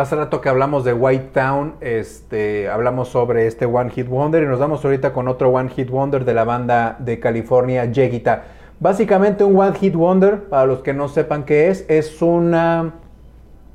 Hace 0.00 0.16
rato 0.16 0.40
que 0.40 0.48
hablamos 0.48 0.82
de 0.84 0.94
White 0.94 1.28
Town, 1.34 1.74
este, 1.82 2.70
hablamos 2.70 3.08
sobre 3.08 3.46
este 3.46 3.66
One 3.66 3.90
Hit 3.90 4.08
Wonder 4.08 4.42
y 4.42 4.46
nos 4.46 4.58
vamos 4.58 4.82
ahorita 4.82 5.12
con 5.12 5.28
otro 5.28 5.50
One 5.50 5.68
Hit 5.68 5.90
Wonder 5.90 6.24
de 6.24 6.32
la 6.32 6.44
banda 6.44 6.96
de 7.00 7.20
California, 7.20 7.86
Jegita. 7.92 8.44
Básicamente 8.78 9.44
un 9.44 9.60
One 9.60 9.76
Hit 9.78 9.94
Wonder, 9.94 10.44
para 10.44 10.64
los 10.64 10.78
que 10.80 10.94
no 10.94 11.08
sepan 11.08 11.44
qué 11.44 11.68
es, 11.68 11.84
es 11.88 12.22
una, 12.22 12.94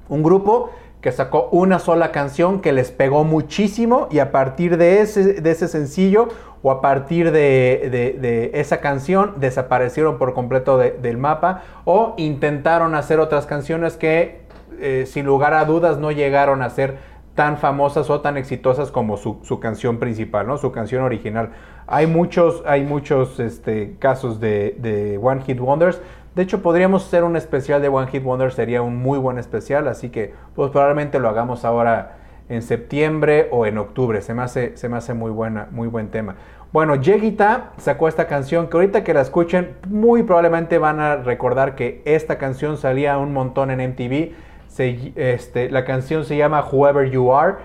un 0.09 0.23
grupo 0.23 0.71
que 0.99 1.11
sacó 1.11 1.47
una 1.51 1.77
sola 1.77 2.11
canción 2.11 2.59
que 2.59 2.71
les 2.71 2.89
pegó 2.89 3.23
muchísimo 3.23 4.07
y 4.09 4.17
a 4.17 4.31
partir 4.31 4.77
de 4.77 5.01
ese, 5.01 5.33
de 5.41 5.51
ese 5.51 5.67
sencillo 5.67 6.29
o 6.63 6.71
a 6.71 6.81
partir 6.81 7.31
de, 7.31 7.87
de- 7.91 8.19
de 8.19 8.51
esa 8.59 8.81
canción 8.81 9.35
desaparecieron 9.37 10.17
por 10.17 10.33
completo 10.33 10.79
de- 10.79 10.89
del 10.89 11.17
mapa 11.19 11.61
o 11.85 12.15
intentaron 12.17 12.95
hacer 12.95 13.19
otras 13.19 13.45
canciones 13.45 13.95
que 13.95 14.43
eh, 14.79 15.05
sin 15.05 15.25
lugar 15.25 15.53
a 15.53 15.65
dudas 15.65 15.97
no 15.97 16.11
llegaron 16.11 16.61
a 16.61 16.69
ser 16.69 16.97
tan 17.35 17.57
famosas 17.57 18.09
o 18.09 18.21
tan 18.21 18.37
exitosas 18.37 18.91
como 18.91 19.17
su, 19.17 19.39
su 19.43 19.59
canción 19.59 19.99
principal, 19.99 20.47
¿no? 20.47 20.57
Su 20.57 20.71
canción 20.71 21.03
original. 21.03 21.49
Hay 21.85 22.07
muchos, 22.07 22.63
hay 22.65 22.83
muchos 22.83 23.39
este, 23.39 23.95
casos 23.99 24.39
de, 24.39 25.19
One 25.21 25.41
Hit 25.41 25.59
Wonders. 25.59 26.01
De 26.33 26.43
hecho, 26.43 26.61
podríamos 26.61 27.05
hacer 27.05 27.23
un 27.23 27.35
especial 27.35 27.81
de 27.81 27.89
One 27.89 28.07
Hit 28.07 28.23
Wonders, 28.23 28.55
sería 28.55 28.81
un 28.81 28.97
muy 28.97 29.19
buen 29.19 29.37
especial, 29.37 29.87
así 29.87 30.09
que 30.09 30.33
pues 30.55 30.71
probablemente 30.71 31.19
lo 31.19 31.29
hagamos 31.29 31.63
ahora 31.63 32.17
en 32.49 32.61
septiembre 32.61 33.49
o 33.51 33.65
en 33.65 33.77
octubre. 33.77 34.21
Se 34.21 34.33
me 34.33 34.41
hace, 34.41 34.75
se 34.77 34.89
me 34.89 34.97
hace 34.97 35.13
muy, 35.13 35.31
buena, 35.31 35.67
muy 35.71 35.87
buen 35.87 36.09
tema. 36.09 36.35
Bueno, 36.71 36.95
Yeguita 36.95 37.71
sacó 37.77 38.07
esta 38.07 38.27
canción 38.27 38.67
que 38.67 38.77
ahorita 38.77 39.03
que 39.03 39.13
la 39.13 39.21
escuchen, 39.21 39.75
muy 39.87 40.23
probablemente 40.23 40.77
van 40.77 40.99
a 40.99 41.17
recordar 41.17 41.75
que 41.75 42.01
esta 42.05 42.37
canción 42.37 42.77
salía 42.77 43.17
un 43.17 43.31
montón 43.31 43.71
en 43.71 43.91
MTV. 43.91 44.33
Este, 44.77 45.69
la 45.69 45.85
canción 45.85 46.25
se 46.25 46.35
llama 46.35 46.61
Whoever 46.69 47.09
You 47.09 47.33
Are. 47.33 47.55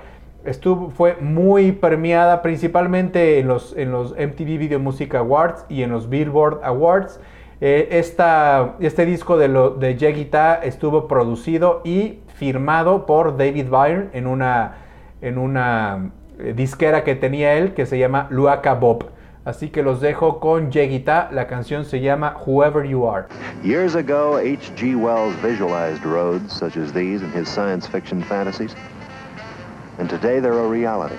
Estuvo, 0.45 0.91
fue 0.91 1.17
muy 1.21 1.73
premiada 1.73 2.41
principalmente 2.41 3.41
en 3.41 3.49
los, 3.49 3.77
en 3.77 3.91
los 3.91 4.13
MTV 4.13 4.59
Video 4.59 4.79
Music 4.79 5.15
Awards 5.15 5.67
y 5.69 5.83
en 5.83 5.91
los 5.91 6.09
Billboard 6.09 6.61
Awards. 6.63 7.21
Eh, 7.61 7.89
este 7.91 9.07
disco 9.07 9.37
de, 9.37 9.49
lo, 9.49 9.71
de 9.71 9.97
Yeguita 9.97 10.55
estuvo 10.63 11.09
producido 11.09 11.83
y 11.85 12.21
firmado 12.37 13.05
por 13.05 13.37
David 13.37 13.67
Byrne 13.69 14.09
en 14.15 14.27
una, 14.27 14.77
en 15.21 15.37
una 15.37 16.13
eh, 16.39 16.55
disquera 16.57 17.05
que 17.05 17.15
tenía 17.17 17.55
él 17.55 17.75
que 17.75 17.85
se 17.85 17.99
llama 17.99 18.29
Luaka 18.31 18.75
Bob. 18.75 19.11
Así 19.45 19.71
que 19.71 19.83
los 19.83 20.01
dejo 20.01 20.39
con 20.39 20.71
Yeguita. 20.71 21.31
La 21.33 21.47
canción 21.47 21.85
se 21.85 22.01
llama 22.01 22.37
Whoever 22.45 22.87
You 22.87 23.07
Are. 23.07 23.27
Years 23.65 23.95
ago, 23.95 24.39
H.G. 24.39 24.97
Wells 24.97 25.35
visualized 25.37 26.05
roads 26.05 26.53
such 26.53 26.77
as 26.77 26.93
these 26.93 27.23
in 27.23 27.33
his 27.33 27.49
science 27.49 27.87
fiction 27.87 28.23
fantasies, 28.23 28.75
and 29.99 30.11
today 30.11 30.41
they're 30.41 30.59
a 30.59 30.69
reality. 30.69 31.17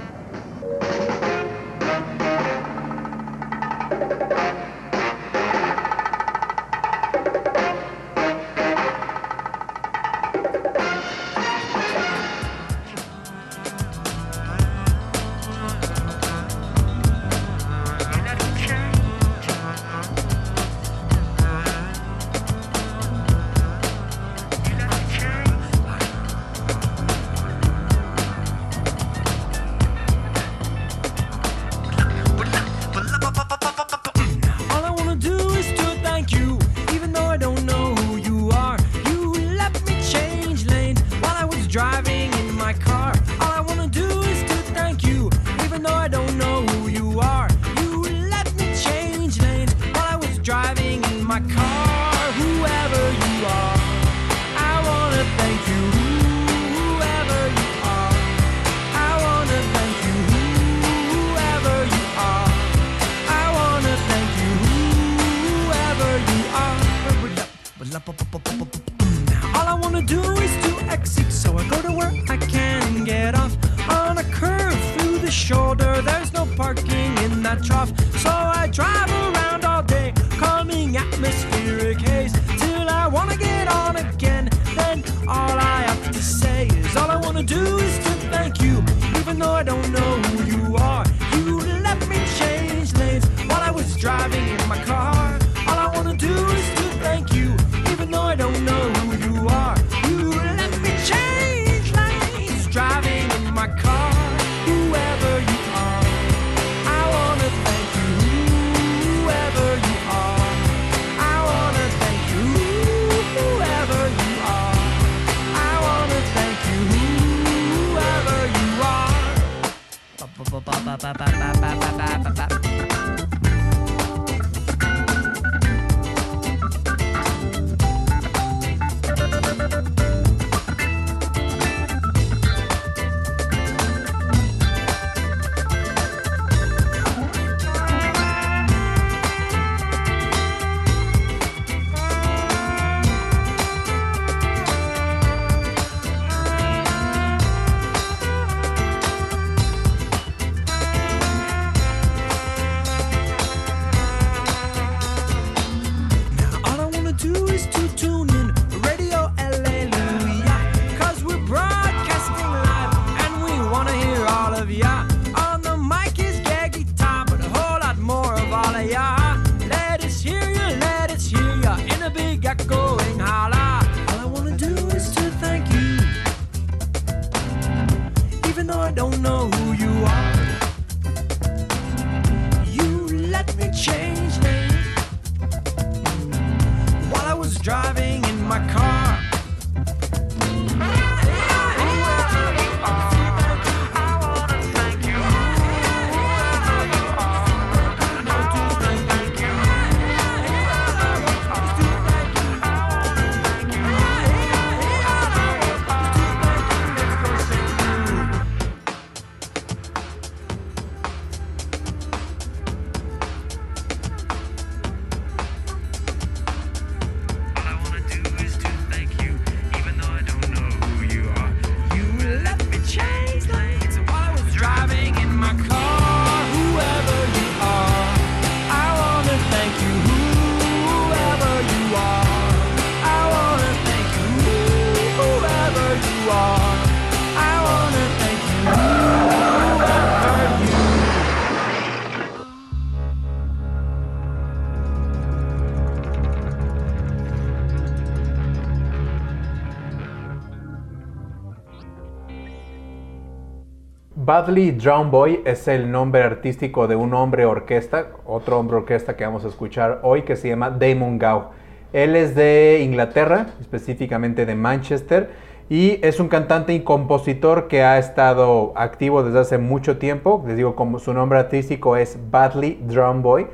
Badly 254.41 254.71
Drown 254.71 255.11
Boy 255.11 255.41
es 255.45 255.67
el 255.67 255.91
nombre 255.91 256.23
artístico 256.23 256.87
de 256.87 256.95
un 256.95 257.13
hombre 257.13 257.45
orquesta, 257.45 258.07
otro 258.25 258.57
hombre 258.57 258.77
orquesta 258.77 259.15
que 259.15 259.23
vamos 259.23 259.45
a 259.45 259.49
escuchar 259.49 259.99
hoy 260.01 260.23
que 260.23 260.35
se 260.35 260.47
llama 260.49 260.71
Damon 260.71 261.19
Gow. 261.19 261.49
Él 261.93 262.15
es 262.15 262.33
de 262.33 262.81
Inglaterra, 262.83 263.49
específicamente 263.59 264.47
de 264.47 264.55
Manchester, 264.55 265.29
y 265.69 265.99
es 266.03 266.19
un 266.19 266.27
cantante 266.27 266.73
y 266.73 266.79
compositor 266.79 267.67
que 267.67 267.83
ha 267.83 267.99
estado 267.99 268.73
activo 268.75 269.21
desde 269.21 269.37
hace 269.41 269.57
mucho 269.59 269.99
tiempo. 269.99 270.43
Les 270.47 270.57
digo, 270.57 270.75
como 270.75 270.97
su 270.97 271.13
nombre 271.13 271.37
artístico 271.37 271.95
es 271.95 272.17
Badly 272.31 272.79
Drum 272.87 273.21
Boy. 273.21 273.45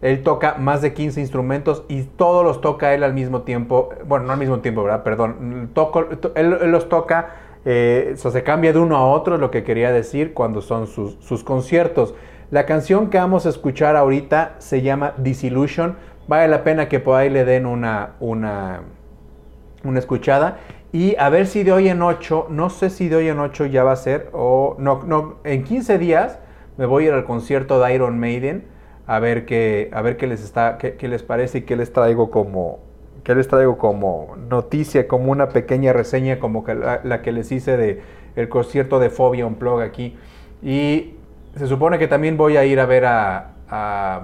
Él 0.00 0.24
toca 0.24 0.56
más 0.58 0.82
de 0.82 0.92
15 0.92 1.20
instrumentos 1.20 1.84
y 1.88 2.02
todos 2.02 2.44
los 2.44 2.60
toca 2.60 2.94
él 2.94 3.04
al 3.04 3.14
mismo 3.14 3.42
tiempo. 3.42 3.90
Bueno, 4.08 4.26
no 4.26 4.32
al 4.32 4.40
mismo 4.40 4.58
tiempo, 4.58 4.82
¿verdad? 4.82 5.04
Perdón. 5.04 5.70
Toco, 5.72 6.06
to- 6.06 6.32
él, 6.34 6.58
él 6.60 6.72
los 6.72 6.88
toca, 6.88 7.28
eh, 7.64 8.14
se 8.16 8.42
cambia 8.42 8.72
de 8.72 8.78
uno 8.78 8.96
a 8.96 9.06
otro, 9.06 9.34
es 9.34 9.40
lo 9.40 9.50
que 9.50 9.64
quería 9.64 9.92
decir 9.92 10.34
cuando 10.34 10.60
son 10.60 10.86
sus, 10.86 11.14
sus 11.20 11.44
conciertos. 11.44 12.14
La 12.50 12.66
canción 12.66 13.08
que 13.08 13.18
vamos 13.18 13.46
a 13.46 13.48
escuchar 13.48 13.96
ahorita 13.96 14.56
se 14.58 14.82
llama 14.82 15.14
Disillusion. 15.16 15.96
Vale 16.28 16.48
la 16.48 16.64
pena 16.64 16.88
que 16.88 17.00
por 17.00 17.16
ahí 17.18 17.30
le 17.30 17.44
den 17.44 17.66
una, 17.66 18.14
una, 18.20 18.82
una 19.84 19.98
escuchada. 19.98 20.58
Y 20.92 21.16
a 21.16 21.30
ver 21.30 21.46
si 21.46 21.62
de 21.62 21.72
hoy 21.72 21.88
en 21.88 22.02
8, 22.02 22.48
no 22.50 22.68
sé 22.68 22.90
si 22.90 23.08
de 23.08 23.16
hoy 23.16 23.28
en 23.28 23.38
8 23.38 23.66
ya 23.66 23.84
va 23.84 23.92
a 23.92 23.96
ser, 23.96 24.28
o 24.34 24.76
no, 24.78 25.02
no, 25.06 25.36
en 25.44 25.64
15 25.64 25.96
días 25.96 26.38
me 26.76 26.84
voy 26.84 27.04
a 27.04 27.08
ir 27.08 27.12
al 27.14 27.24
concierto 27.24 27.80
de 27.80 27.94
Iron 27.94 28.18
Maiden 28.18 28.66
a 29.06 29.18
ver 29.18 29.46
qué, 29.46 29.90
a 29.94 30.02
ver 30.02 30.18
qué 30.18 30.26
les 30.26 30.44
está, 30.44 30.76
qué 30.78 31.08
les 31.08 31.22
parece 31.22 31.58
y 31.58 31.62
qué 31.62 31.76
les 31.76 31.92
traigo 31.92 32.30
como, 32.30 32.80
qué 33.24 33.34
les 33.34 33.48
traigo 33.48 33.78
como 33.78 34.36
noticia, 34.48 35.06
como 35.08 35.30
una 35.30 35.48
pequeña 35.48 35.92
reseña 35.92 36.38
como 36.38 36.64
que 36.64 36.74
la, 36.74 37.22
que 37.22 37.32
les 37.32 37.52
hice 37.52 37.76
de 37.76 38.02
el 38.36 38.48
concierto 38.48 38.98
de 38.98 39.10
Phobia 39.10 39.46
Unplug 39.46 39.80
aquí. 39.80 40.16
Y 40.62 41.14
se 41.56 41.66
supone 41.66 41.98
que 41.98 42.08
también 42.08 42.36
voy 42.36 42.56
a 42.56 42.64
ir 42.64 42.80
a 42.80 42.86
ver 42.86 43.04
a, 43.04 43.52
a, 43.68 44.22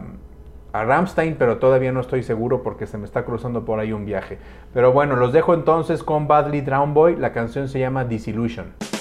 a 0.72 1.04
pero 1.38 1.58
todavía 1.58 1.92
no 1.92 2.00
estoy 2.00 2.22
seguro 2.22 2.62
porque 2.62 2.86
se 2.86 2.98
me 2.98 3.04
está 3.04 3.24
cruzando 3.24 3.64
por 3.64 3.80
ahí 3.80 3.92
un 3.92 4.06
viaje. 4.06 4.38
Pero 4.72 4.92
bueno, 4.92 5.16
los 5.16 5.32
dejo 5.32 5.54
entonces 5.54 6.02
con 6.02 6.26
Badly 6.26 6.62
Drown 6.62 6.94
Boy. 6.94 7.16
La 7.16 7.32
canción 7.32 7.68
se 7.68 7.78
llama 7.78 8.04
Disillusion. 8.04 8.97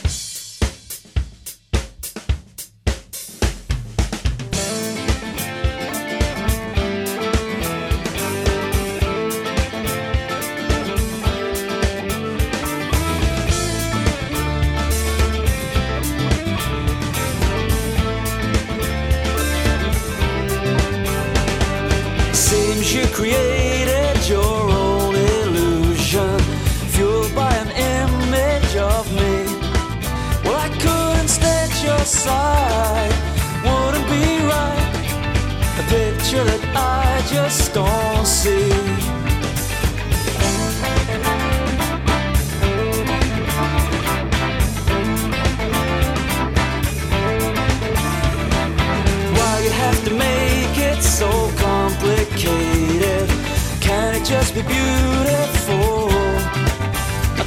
Be 54.57 54.63
beautiful? 54.63 56.09
I 56.09 56.11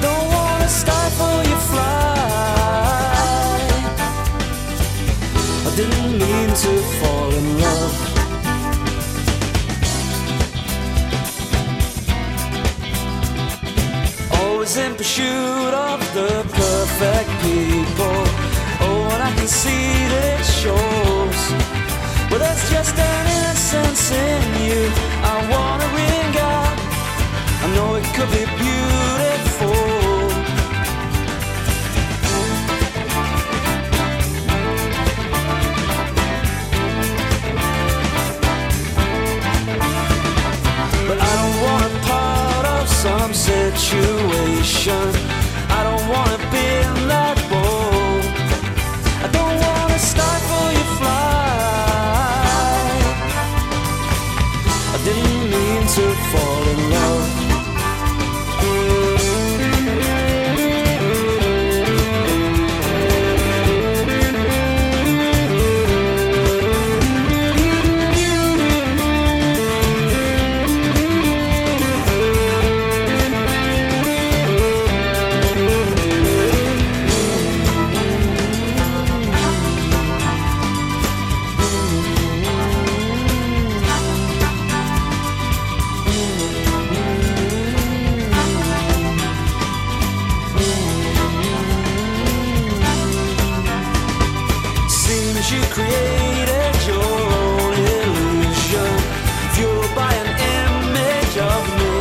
don't 0.01 0.29
wanna 0.33 0.69
stifle 0.69 1.43
your 1.51 1.63
flight. 1.71 3.73
I 5.67 5.69
didn't 5.75 6.13
mean 6.23 6.51
to 6.65 6.73
fall 7.01 7.31
in 7.41 7.47
love. 7.67 7.95
Always 14.39 14.77
in 14.77 14.95
pursuit 14.95 15.75
of 15.91 15.99
the 16.15 16.31
perfect 16.61 17.31
people. 17.43 18.21
Oh, 18.87 19.11
and 19.15 19.21
I 19.21 19.33
can 19.35 19.49
see 19.49 20.07
that 20.13 20.25
it 20.39 20.47
shows. 20.63 21.41
But 22.31 22.39
there's 22.39 22.65
just 22.71 22.95
an 22.97 23.27
innocence 23.37 24.13
in 24.13 24.43
you. 24.63 25.00
It 28.01 28.15
could 28.15 28.31
be 28.31 28.45
beautiful. 28.57 29.75
But 41.09 41.19
I 41.21 41.33
don't 41.39 41.57
want 41.67 41.85
a 41.85 41.99
part 42.07 42.67
of 42.67 42.89
some 42.89 43.35
situation. 43.35 45.20
Seems 95.41 95.53
you 95.53 95.73
created 95.73 96.87
your 96.87 97.03
own 97.03 97.73
illusion, 97.73 98.93
fueled 99.55 99.95
by 99.95 100.13
an 100.13 100.29
image 100.29 101.39
of 101.39 101.63
me. 101.79 101.95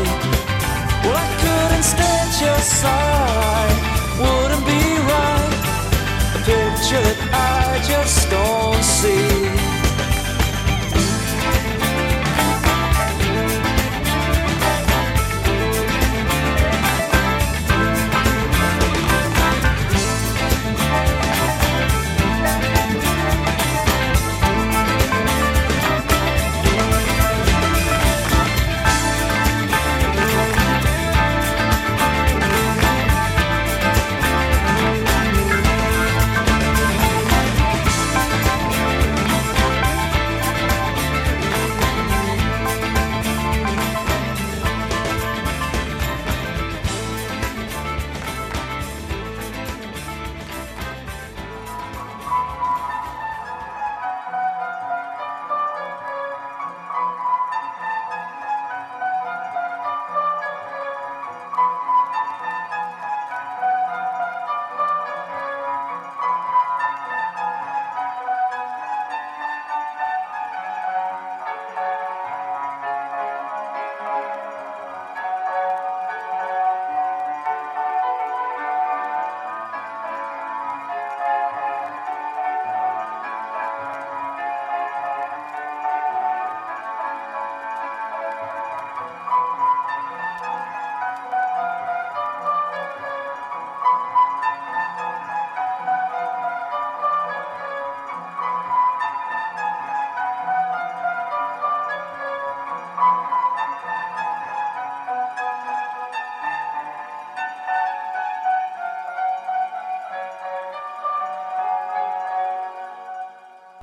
Well, 1.04 1.16
I 1.16 1.30
couldn't 1.40 1.84
stand 1.84 2.42
your 2.42 2.60
side, 2.60 3.78
wouldn't 4.20 4.66
be 4.66 4.84
right. 5.14 5.54
A 6.36 6.40
picture 6.40 7.02
that 7.02 7.20
I 7.32 7.80
just 7.88 8.30
don't 8.30 8.84
see. 8.84 9.59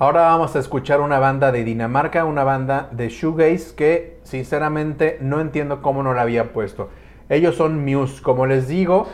Ahora 0.06 0.26
vamos 0.26 0.54
a 0.54 0.60
escuchar 0.60 1.00
una 1.00 1.18
banda 1.18 1.50
de 1.50 1.64
Dinamarca, 1.64 2.24
una 2.24 2.44
banda 2.44 2.88
de 2.92 3.08
shoegaze 3.08 3.74
que 3.74 4.18
sinceramente 4.22 5.18
no 5.20 5.40
entiendo 5.40 5.82
cómo 5.82 6.04
no 6.04 6.14
la 6.14 6.22
había 6.22 6.52
puesto. 6.52 6.90
Ellos 7.28 7.56
son 7.56 7.84
Muse, 7.84 8.22
como 8.22 8.46
les 8.46 8.68
digo, 8.68 9.08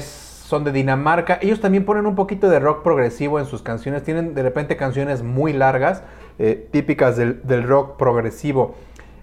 son 0.00 0.64
de 0.64 0.72
Dinamarca. 0.72 1.38
Ellos 1.40 1.60
también 1.60 1.84
ponen 1.84 2.06
un 2.06 2.16
poquito 2.16 2.50
de 2.50 2.58
rock 2.58 2.82
progresivo 2.82 3.38
en 3.38 3.46
sus 3.46 3.62
canciones. 3.62 4.02
Tienen 4.02 4.34
de 4.34 4.42
repente 4.42 4.76
canciones 4.76 5.22
muy 5.22 5.52
largas, 5.52 6.02
eh, 6.40 6.66
típicas 6.72 7.16
del, 7.16 7.40
del 7.44 7.62
rock 7.62 7.96
progresivo. 7.96 8.74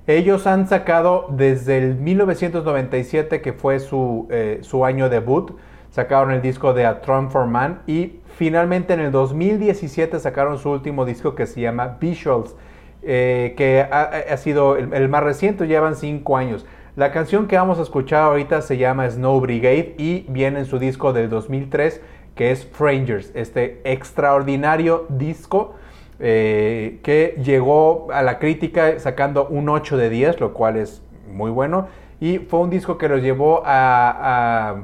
Ellos 0.08 0.48
han 0.48 0.70
sacado 0.70 1.28
desde 1.32 1.80
el 1.80 1.96
1997, 1.96 3.42
que 3.42 3.52
fue 3.52 3.82
su, 3.82 4.30
eh, 4.32 4.60
su 4.62 4.86
año 4.86 5.10
debut, 5.10 5.52
sacaron 5.94 6.32
el 6.32 6.42
disco 6.42 6.74
de 6.74 6.88
A 6.88 7.02
Throne 7.02 7.30
for 7.30 7.46
Man 7.46 7.84
y 7.86 8.20
finalmente 8.36 8.94
en 8.94 9.00
el 9.00 9.12
2017 9.12 10.20
sacaron 10.20 10.58
su 10.58 10.72
último 10.72 11.06
disco 11.06 11.36
que 11.36 11.46
se 11.46 11.62
llama 11.62 11.98
Visuals, 12.02 12.56
eh, 13.04 13.54
que 13.56 13.82
ha, 13.82 14.02
ha 14.34 14.38
sido 14.38 14.76
el, 14.76 14.92
el 14.92 15.08
más 15.08 15.22
reciente, 15.22 15.68
llevan 15.68 15.96
cinco 15.96 16.36
años. 16.36 16.66
La 16.96 17.12
canción 17.12 17.48
que 17.48 17.58
vamos 17.58 17.78
a 17.78 17.84
escuchar 17.84 18.24
ahorita 18.24 18.64
se 18.64 18.78
llama 18.78 19.08
Snow 19.08 19.40
Brigade 19.40 19.94
y 20.00 20.26
viene 20.30 20.60
en 20.60 20.66
su 20.66 20.80
disco 20.80 21.14
del 21.14 21.30
2003 21.30 22.02
que 22.34 22.50
es 22.50 22.66
Frangers, 22.66 23.32
este 23.36 23.80
extraordinario 23.84 25.06
disco 25.10 25.76
eh, 26.20 27.00
que 27.04 27.40
llegó 27.44 28.08
a 28.12 28.24
la 28.24 28.40
crítica 28.40 29.00
sacando 29.00 29.48
un 29.48 29.70
8 29.70 29.98
de 29.98 30.10
10, 30.10 30.40
lo 30.40 30.54
cual 30.54 30.78
es 30.78 31.04
muy 31.32 31.52
bueno. 31.52 31.88
Y 32.20 32.40
fue 32.40 32.62
un 32.62 32.70
disco 32.70 32.98
que 32.98 33.10
los 33.10 33.22
llevó 33.22 33.62
a, 33.66 34.70
a 34.70 34.84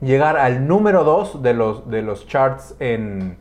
llegar 0.00 0.36
al 0.36 0.66
número 0.66 1.04
2 1.04 1.42
de 1.42 1.54
los, 1.54 1.88
de 1.90 2.02
los 2.02 2.26
charts 2.26 2.74
en, 2.80 3.36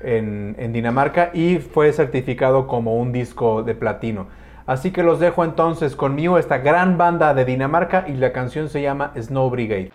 en, 0.00 0.72
Dinamarca 0.72 1.30
y 1.34 1.58
fue 1.58 1.92
certificado 1.92 2.66
como 2.66 2.96
un 2.96 3.12
disco 3.12 3.62
de 3.62 3.74
platino. 3.74 4.26
Así 4.66 4.90
que 4.90 5.02
los 5.02 5.18
dejo 5.18 5.44
entonces 5.44 5.96
con 5.96 6.14
Mew, 6.14 6.36
esta 6.36 6.58
gran 6.58 6.98
banda 6.98 7.32
de 7.32 7.44
Dinamarca, 7.44 8.04
y 8.06 8.12
la 8.14 8.32
canción 8.32 8.68
se 8.68 8.82
llama 8.82 9.12
Snow 9.18 9.48
Brigade. 9.48 9.92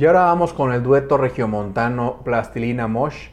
Y 0.00 0.06
ahora 0.06 0.22
vamos 0.22 0.54
con 0.54 0.72
el 0.72 0.82
dueto 0.82 1.18
regiomontano 1.18 2.22
Plastilina 2.24 2.88
Mosh, 2.88 3.28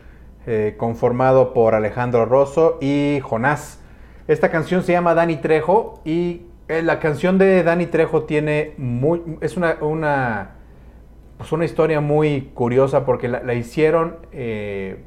eh, 0.46 0.76
conformado 0.78 1.54
por 1.54 1.74
Alejandro 1.76 2.26
Rosso 2.26 2.78
y 2.82 3.22
Jonás. 3.24 3.80
Esta 4.28 4.52
canción 4.52 4.84
se 4.84 4.92
llama 4.92 5.14
Dani 5.14 5.38
Trejo 5.38 6.02
y 6.04 6.42
eh, 6.68 6.82
la 6.82 7.00
canción 7.00 7.38
de 7.38 7.64
Dani 7.64 7.86
Trejo 7.86 8.24
tiene 8.24 8.74
muy, 8.78 9.38
es 9.40 9.56
una, 9.56 9.78
una, 9.80 10.56
pues 11.38 11.54
una 11.54 11.64
historia 11.64 12.02
muy 12.02 12.52
curiosa 12.54 13.06
porque 13.06 13.30
la, 13.30 13.54
hicieron 13.54 14.18
eh, 14.34 15.06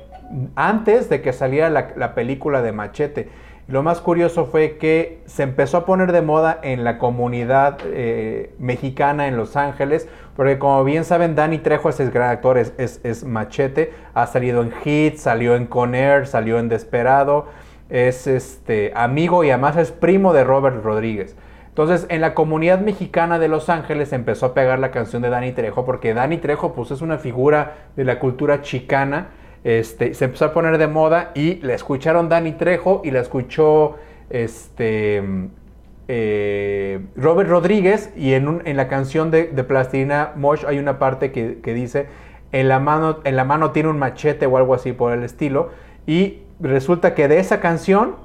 antes 0.54 1.10
de 1.10 1.20
que 1.20 1.34
saliera 1.34 1.68
la 1.68 2.14
película 2.14 2.62
de 2.62 2.72
Machete. 2.72 3.28
Lo 3.70 3.84
más 3.84 4.00
curioso 4.00 4.46
fue 4.46 4.78
que 4.78 5.22
se 5.26 5.44
empezó 5.44 5.76
a 5.76 5.86
poner 5.86 6.10
de 6.10 6.22
moda 6.22 6.58
en 6.62 6.82
la 6.82 6.98
comunidad 6.98 7.78
eh, 7.84 8.52
mexicana 8.58 9.28
en 9.28 9.36
Los 9.36 9.56
Ángeles, 9.56 10.08
porque 10.34 10.58
como 10.58 10.82
bien 10.82 11.04
saben, 11.04 11.36
Danny 11.36 11.58
Trejo 11.58 11.88
es 11.88 12.00
el 12.00 12.10
gran 12.10 12.30
actor, 12.30 12.58
es, 12.58 12.72
es- 12.78 13.22
Machete, 13.24 13.92
ha 14.12 14.26
salido 14.26 14.62
en 14.62 14.72
Hit, 14.72 15.18
salió 15.18 15.54
en 15.54 15.66
Con 15.66 15.94
Air, 15.94 16.26
salió 16.26 16.58
en 16.58 16.68
Desperado, 16.68 17.46
es 17.88 18.26
este 18.26 18.90
amigo 18.96 19.44
y 19.44 19.50
además 19.50 19.76
es 19.76 19.92
primo 19.92 20.32
de 20.32 20.42
Robert 20.42 20.82
Rodríguez. 20.82 21.36
Entonces, 21.68 22.06
en 22.08 22.20
la 22.20 22.34
comunidad 22.34 22.80
mexicana 22.80 23.38
de 23.38 23.46
Los 23.46 23.68
Ángeles 23.68 24.12
empezó 24.12 24.46
a 24.46 24.54
pegar 24.54 24.80
la 24.80 24.90
canción 24.90 25.22
de 25.22 25.30
Danny 25.30 25.52
Trejo, 25.52 25.84
porque 25.84 26.12
Danny 26.12 26.38
Trejo 26.38 26.72
pues 26.72 26.90
es 26.90 27.02
una 27.02 27.18
figura 27.18 27.74
de 27.94 28.04
la 28.04 28.18
cultura 28.18 28.62
chicana, 28.62 29.28
este, 29.64 30.14
se 30.14 30.24
empezó 30.24 30.46
a 30.46 30.52
poner 30.52 30.78
de 30.78 30.86
moda 30.86 31.32
y 31.34 31.56
la 31.56 31.74
escucharon 31.74 32.28
Danny 32.28 32.52
Trejo 32.52 33.02
y 33.04 33.10
la 33.10 33.20
escuchó 33.20 33.96
este, 34.30 35.22
eh, 36.08 37.00
Robert 37.16 37.50
Rodríguez 37.50 38.12
y 38.16 38.32
en, 38.32 38.62
la 38.76 38.88
canción 38.88 39.30
de, 39.30 39.48
de 39.48 39.64
Plastilina 39.64 40.32
Mosh 40.36 40.64
hay 40.66 40.78
una 40.78 40.98
parte 40.98 41.30
que, 41.30 41.74
dice 41.74 42.06
en 42.52 42.68
la, 42.68 42.78
mano, 42.78 43.18
en 43.24 43.36
la 43.36 43.44
mano 43.44 43.70
tiene 43.70 43.90
un 43.90 43.98
machete 43.98 44.46
o 44.46 44.56
algo 44.56 44.74
así 44.74 44.92
por 44.92 45.12
el 45.12 45.22
estilo 45.22 45.70
y 46.06 46.42
resulta 46.58 47.14
que 47.14 47.28
de 47.28 47.38
esa 47.38 47.60
canción 47.60 48.16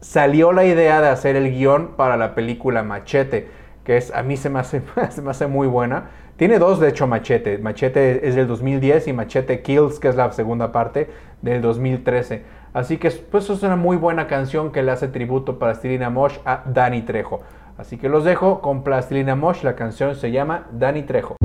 salió 0.00 0.52
la 0.52 0.64
idea 0.64 1.00
de 1.00 1.08
hacer 1.08 1.36
el 1.36 1.50
guion 1.50 1.88
para 1.96 2.16
la 2.16 2.34
película 2.34 2.82
Machete, 2.82 3.48
que 3.84 3.96
es 3.96 4.14
a 4.14 4.22
mí 4.22 4.36
se 4.36 4.50
me 4.50 4.62
se 4.64 4.82
me 5.22 5.30
hace 5.30 5.46
muy 5.46 5.66
buena. 5.66 6.10
Tiene 6.36 6.58
dos, 6.58 6.80
de 6.80 6.88
hecho, 6.90 7.06
Machete. 7.06 7.56
Machete 7.58 8.28
es 8.28 8.34
del 8.34 8.46
2010 8.46 9.08
y 9.08 9.12
Machete 9.14 9.62
Kills, 9.62 9.98
que 9.98 10.08
es 10.08 10.16
la 10.16 10.30
segunda 10.32 10.70
parte, 10.70 11.08
del 11.40 11.62
2013. 11.62 12.42
Así 12.74 12.98
que 12.98 13.10
pues 13.10 13.48
es 13.48 13.62
una 13.62 13.76
muy 13.76 13.96
buena 13.96 14.26
canción 14.26 14.70
que 14.70 14.82
le 14.82 14.92
hace 14.92 15.08
tributo 15.08 15.58
Plastilina 15.58 16.10
Mosh 16.10 16.36
a 16.44 16.62
Danny 16.66 17.02
Trejo. 17.02 17.40
Así 17.78 17.96
que 17.96 18.10
los 18.10 18.24
dejo 18.24 18.60
con 18.60 18.84
Plastilina 18.84 19.34
Mosh. 19.34 19.62
La 19.62 19.76
canción 19.76 20.14
se 20.14 20.30
llama 20.30 20.66
Danny 20.72 21.04
Trejo. 21.04 21.36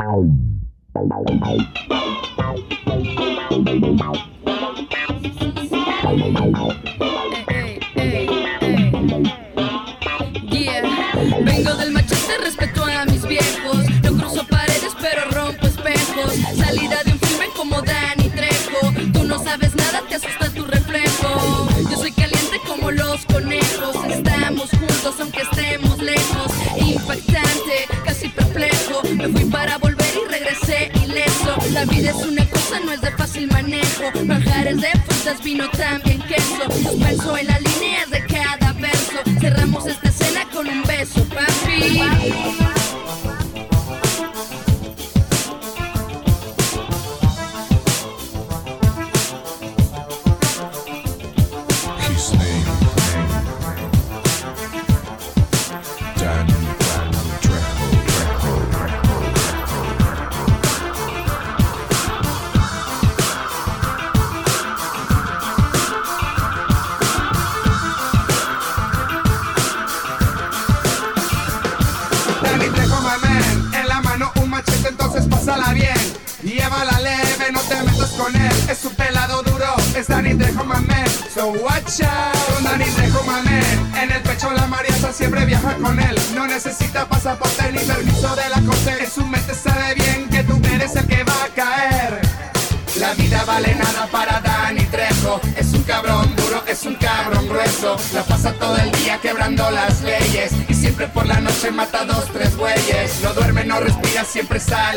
Fácil 33.22 33.48
manejo. 33.52 34.26
Manjares 34.26 34.82
de 34.82 34.90
frutas, 35.06 35.44
vino 35.44 35.70
también 35.70 36.11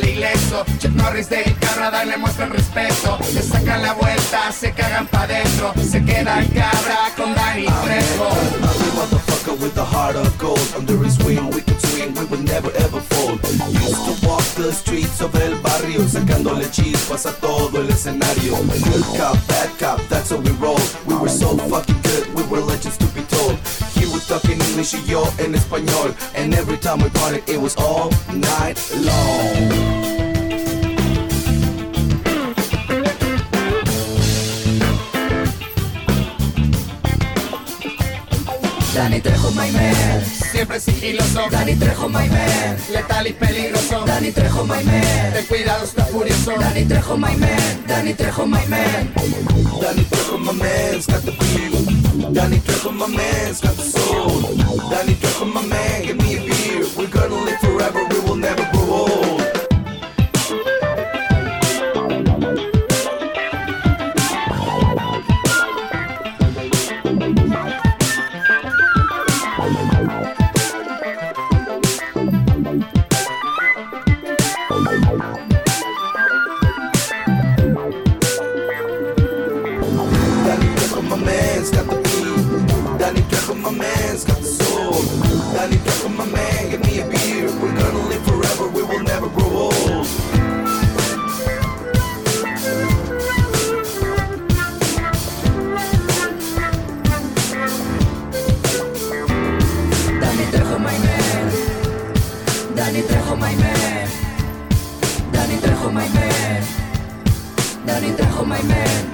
ileso. 0.03 0.65
Chuck 0.79 0.93
Norris, 0.95 1.29
David 1.29 1.57
Carradine 1.61 2.13
le 2.13 2.17
muestran 2.19 2.51
respeto. 2.51 3.19
Le 3.35 3.43
sacan 3.43 3.83
la 3.83 3.95
vuelta, 3.95 4.53
se 4.53 4.73
cagan 4.73 5.07
pa' 5.07 5.27
dentro. 5.27 5.73
Se 5.83 6.03
quedan 6.03 6.47
cabra 6.49 7.13
con 7.17 7.35
Danny 7.35 7.67
Trejo. 7.67 8.29
Motherfucker 8.95 9.61
with 9.61 9.77
a 9.79 9.85
heart 9.85 10.17
of 10.17 10.39
gold. 10.39 10.61
Under 10.77 10.97
his 11.05 11.19
wing, 11.25 11.51
we 11.51 11.61
could 11.61 11.81
swing, 11.81 12.15
we 12.15 12.25
would 12.27 12.45
never 12.45 12.71
ever 12.77 13.01
fold. 13.01 13.41
Used 13.71 14.05
to 14.07 14.27
walk 14.27 14.45
the 14.55 14.73
streets 14.73 15.21
of 15.21 15.35
el 15.35 15.57
barrio, 15.63 16.01
sacándole 16.07 16.71
chispas 16.71 17.27
a 17.27 17.33
todo 17.33 17.81
el 17.81 17.89
escenario. 17.91 18.57
Good 18.57 19.05
cop, 19.19 19.37
bad 19.49 19.71
cop, 19.79 20.01
that's 20.09 20.31
how 20.31 20.39
we 20.39 20.51
roll. 20.63 20.79
We 21.07 21.15
were 21.17 21.29
so 21.29 21.57
fucking 21.57 22.01
good, 22.03 22.35
we 22.35 22.43
were 22.45 22.61
legends 22.61 22.97
to 22.99 23.07
talk 24.27 24.45
in 24.45 24.61
English 24.61 24.95
y 24.95 25.05
yo 25.07 25.23
en 25.39 25.55
español. 25.55 26.15
And 26.35 26.55
every 26.55 26.79
time 26.79 27.03
we 27.03 27.11
partied, 27.11 27.49
it 27.49 27.61
was 27.61 27.77
all 27.77 28.11
night 28.33 28.79
long. 28.97 30.05
Danny 38.95 39.21
Trejo, 39.21 39.51
my 39.55 39.71
man. 39.73 40.25
Siempre 40.25 40.79
sigiloso. 40.79 41.51
Danny 41.51 41.75
Trejo, 41.75 42.09
my 42.09 42.29
man. 42.29 42.77
Letal 42.91 43.27
y 43.27 43.33
peligroso. 43.33 44.05
Danny 44.07 44.31
Trejo, 44.31 44.65
my 44.65 44.83
man. 44.85 45.33
Ten 45.33 45.47
cuidado, 45.47 45.85
está 45.85 46.05
furioso. 46.05 46.53
Danny 46.59 46.85
Trejo, 46.85 47.17
my 47.17 47.37
man. 47.37 47.85
Danny 47.89 48.15
Trejo, 48.15 48.47
my 48.47 48.65
man. 48.69 49.13
Danny 49.15 50.05
Trejo, 50.05 50.39
my 50.39 50.53
man's 50.53 51.07
got 51.07 51.23
the 51.23 51.33
beat. 51.33 51.84
Danny 52.35 52.57
Trejo, 52.59 52.93
my 52.93 53.07
man's 53.07 53.61
got 53.61 53.77
the 53.77 53.83
soul. 53.83 54.41
Danny 54.91 55.15
Trejo, 55.15 55.55
my 55.55 55.65
man, 55.65 56.03
give 56.03 56.17
me 56.17 56.37
a 56.37 56.41
beer. 56.41 56.85
We're 56.99 57.07
gonna 57.07 57.33
live 57.33 57.61
forever, 57.61 58.05
we 58.11 58.19
will 58.29 58.35
never 58.35 58.74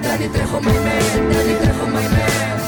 Τέλεια 0.01 0.29
τρέχου 0.33 0.63
με 0.63 0.71
ημέρα! 0.71 1.33
Τέλεια 1.33 1.57
τρέχου 1.57 1.87
με 1.93 1.99
ημέρα! 1.99 2.60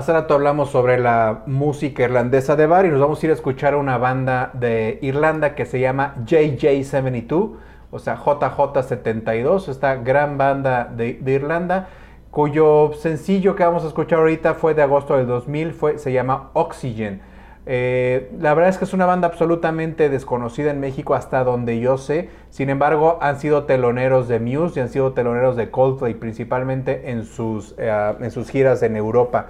Hace 0.00 0.14
rato 0.14 0.32
hablamos 0.32 0.70
sobre 0.70 0.98
la 0.98 1.42
música 1.44 2.04
irlandesa 2.04 2.56
de 2.56 2.66
bar 2.66 2.86
y 2.86 2.88
nos 2.88 3.00
vamos 3.00 3.22
a 3.22 3.26
ir 3.26 3.32
a 3.32 3.34
escuchar 3.34 3.74
a 3.74 3.76
una 3.76 3.98
banda 3.98 4.50
de 4.54 4.98
Irlanda 5.02 5.54
que 5.54 5.66
se 5.66 5.78
llama 5.78 6.14
JJ72, 6.24 7.50
o 7.90 7.98
sea, 7.98 8.16
JJ72, 8.16 9.68
esta 9.68 9.96
gran 9.96 10.38
banda 10.38 10.86
de, 10.86 11.18
de 11.20 11.32
Irlanda, 11.32 11.88
cuyo 12.30 12.92
sencillo 12.94 13.54
que 13.54 13.62
vamos 13.62 13.84
a 13.84 13.88
escuchar 13.88 14.20
ahorita 14.20 14.54
fue 14.54 14.72
de 14.72 14.80
agosto 14.80 15.18
del 15.18 15.26
2000, 15.26 15.74
fue, 15.74 15.98
se 15.98 16.12
llama 16.12 16.48
Oxygen. 16.54 17.20
Eh, 17.66 18.32
la 18.40 18.54
verdad 18.54 18.70
es 18.70 18.78
que 18.78 18.86
es 18.86 18.94
una 18.94 19.04
banda 19.04 19.28
absolutamente 19.28 20.08
desconocida 20.08 20.70
en 20.70 20.80
México 20.80 21.14
hasta 21.14 21.44
donde 21.44 21.78
yo 21.78 21.98
sé. 21.98 22.30
Sin 22.48 22.70
embargo, 22.70 23.18
han 23.20 23.38
sido 23.38 23.64
teloneros 23.64 24.28
de 24.28 24.40
Muse 24.40 24.80
y 24.80 24.82
han 24.82 24.88
sido 24.88 25.12
teloneros 25.12 25.56
de 25.56 25.70
Coldplay, 25.70 26.14
principalmente 26.14 27.10
en 27.10 27.26
sus, 27.26 27.74
eh, 27.76 28.14
en 28.18 28.30
sus 28.30 28.48
giras 28.48 28.82
en 28.82 28.96
Europa. 28.96 29.48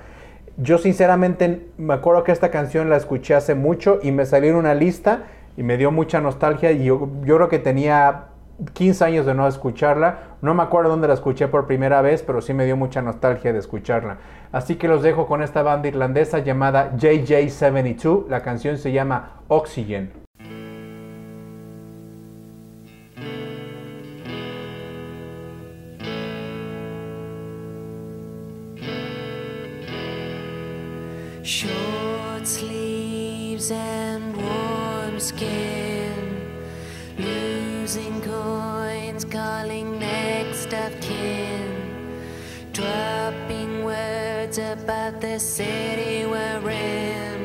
Yo 0.63 0.77
sinceramente 0.77 1.69
me 1.79 1.95
acuerdo 1.95 2.23
que 2.23 2.33
esta 2.33 2.51
canción 2.51 2.91
la 2.91 2.97
escuché 2.97 3.35
hace 3.35 3.55
mucho 3.55 3.99
y 4.03 4.13
me 4.13 4.27
salió 4.27 4.51
en 4.51 4.57
una 4.57 4.75
lista 4.75 5.25
y 5.57 5.63
me 5.63 5.79
dio 5.79 5.91
mucha 5.91 6.21
nostalgia 6.21 6.71
y 6.71 6.85
yo, 6.85 7.09
yo 7.25 7.37
creo 7.37 7.49
que 7.49 7.59
tenía 7.59 8.27
15 8.75 9.05
años 9.05 9.25
de 9.25 9.33
no 9.33 9.49
escucharla. 9.49 10.19
No 10.43 10.53
me 10.53 10.63
acuerdo 10.63 10.91
dónde 10.91 11.09
la 11.09 11.15
escuché 11.15 11.49
por 11.49 11.67
primera 11.67 12.03
vez, 12.03 12.23
pero 12.23 12.43
sí 12.43 12.53
me 12.53 12.67
dio 12.67 12.77
mucha 12.77 13.01
nostalgia 13.01 13.55
de 13.55 13.59
escucharla. 13.59 14.19
Así 14.53 14.77
que 14.77 14.87
los 14.87 15.03
dejo 15.03 15.27
con 15.27 15.43
esta 15.43 15.63
banda 15.63 15.89
irlandesa 15.89 16.41
llamada 16.41 16.93
JJ72. 16.93 18.29
La 18.29 18.43
canción 18.43 18.77
se 18.77 18.93
llama 18.93 19.41
Oxygen. 19.49 20.20
Short 31.51 32.47
sleeves 32.47 33.73
and 33.73 34.37
warm 34.37 35.19
skin, 35.19 36.15
losing 37.19 38.21
coins, 38.21 39.25
calling 39.25 39.99
next 39.99 40.73
of 40.73 41.01
kin, 41.01 42.23
dropping 42.73 43.85
words 43.85 44.59
about 44.59 45.21
the 45.21 45.41
city 45.41 46.25
we're 46.25 46.71
in. 46.71 47.40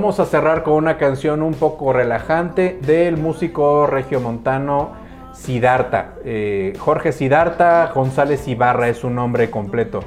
Vamos 0.00 0.18
a 0.18 0.24
cerrar 0.24 0.62
con 0.62 0.72
una 0.74 0.96
canción 0.96 1.42
un 1.42 1.52
poco 1.52 1.92
relajante 1.92 2.78
del 2.86 3.18
músico 3.18 3.86
regiomontano 3.86 4.92
Sidarta. 5.34 6.14
Eh, 6.24 6.72
Jorge 6.78 7.12
Sidarta 7.12 7.92
González 7.94 8.48
Ibarra 8.48 8.88
es 8.88 8.96
su 8.96 9.10
nombre 9.10 9.50
completo. 9.50 10.00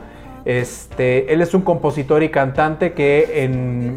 Este, 0.45 1.31
él 1.31 1.41
es 1.41 1.53
un 1.53 1.61
compositor 1.61 2.23
y 2.23 2.29
cantante 2.29 2.93
que 2.93 3.47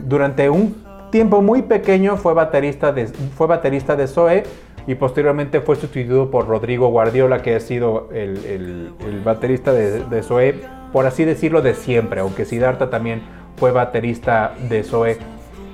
durante 0.05 0.51
un 0.51 0.85
tiempo 1.11 1.41
muy 1.41 1.63
pequeño 1.63 2.19
fue 2.19 2.35
baterista 2.35 2.93
de, 2.93 3.07
fue 3.07 3.47
baterista 3.47 3.97
de 3.97 4.07
Zoe 4.07 4.43
y 4.87 4.97
posteriormente 4.97 5.63
fue 5.63 5.77
sustituido 5.77 6.31
por 6.31 6.47
Rodrigo 6.47 6.89
Guardiola, 6.89 7.41
que 7.41 7.55
ha 7.55 7.61
sido 7.61 8.11
el, 8.13 8.37
el- 8.45 9.21
baterista 9.25 9.73
de, 9.73 10.05
de 10.05 10.23
Zoe, 10.23 10.61
por 10.93 11.07
así 11.07 11.25
decirlo, 11.25 11.63
de 11.63 11.73
siempre, 11.75 12.21
aunque 12.21 12.45
Siddhartha 12.45 12.91
también 12.91 13.23
fue 13.57 13.73
baterista 13.73 14.53
de 14.69 14.83
Zoe. 14.85 15.17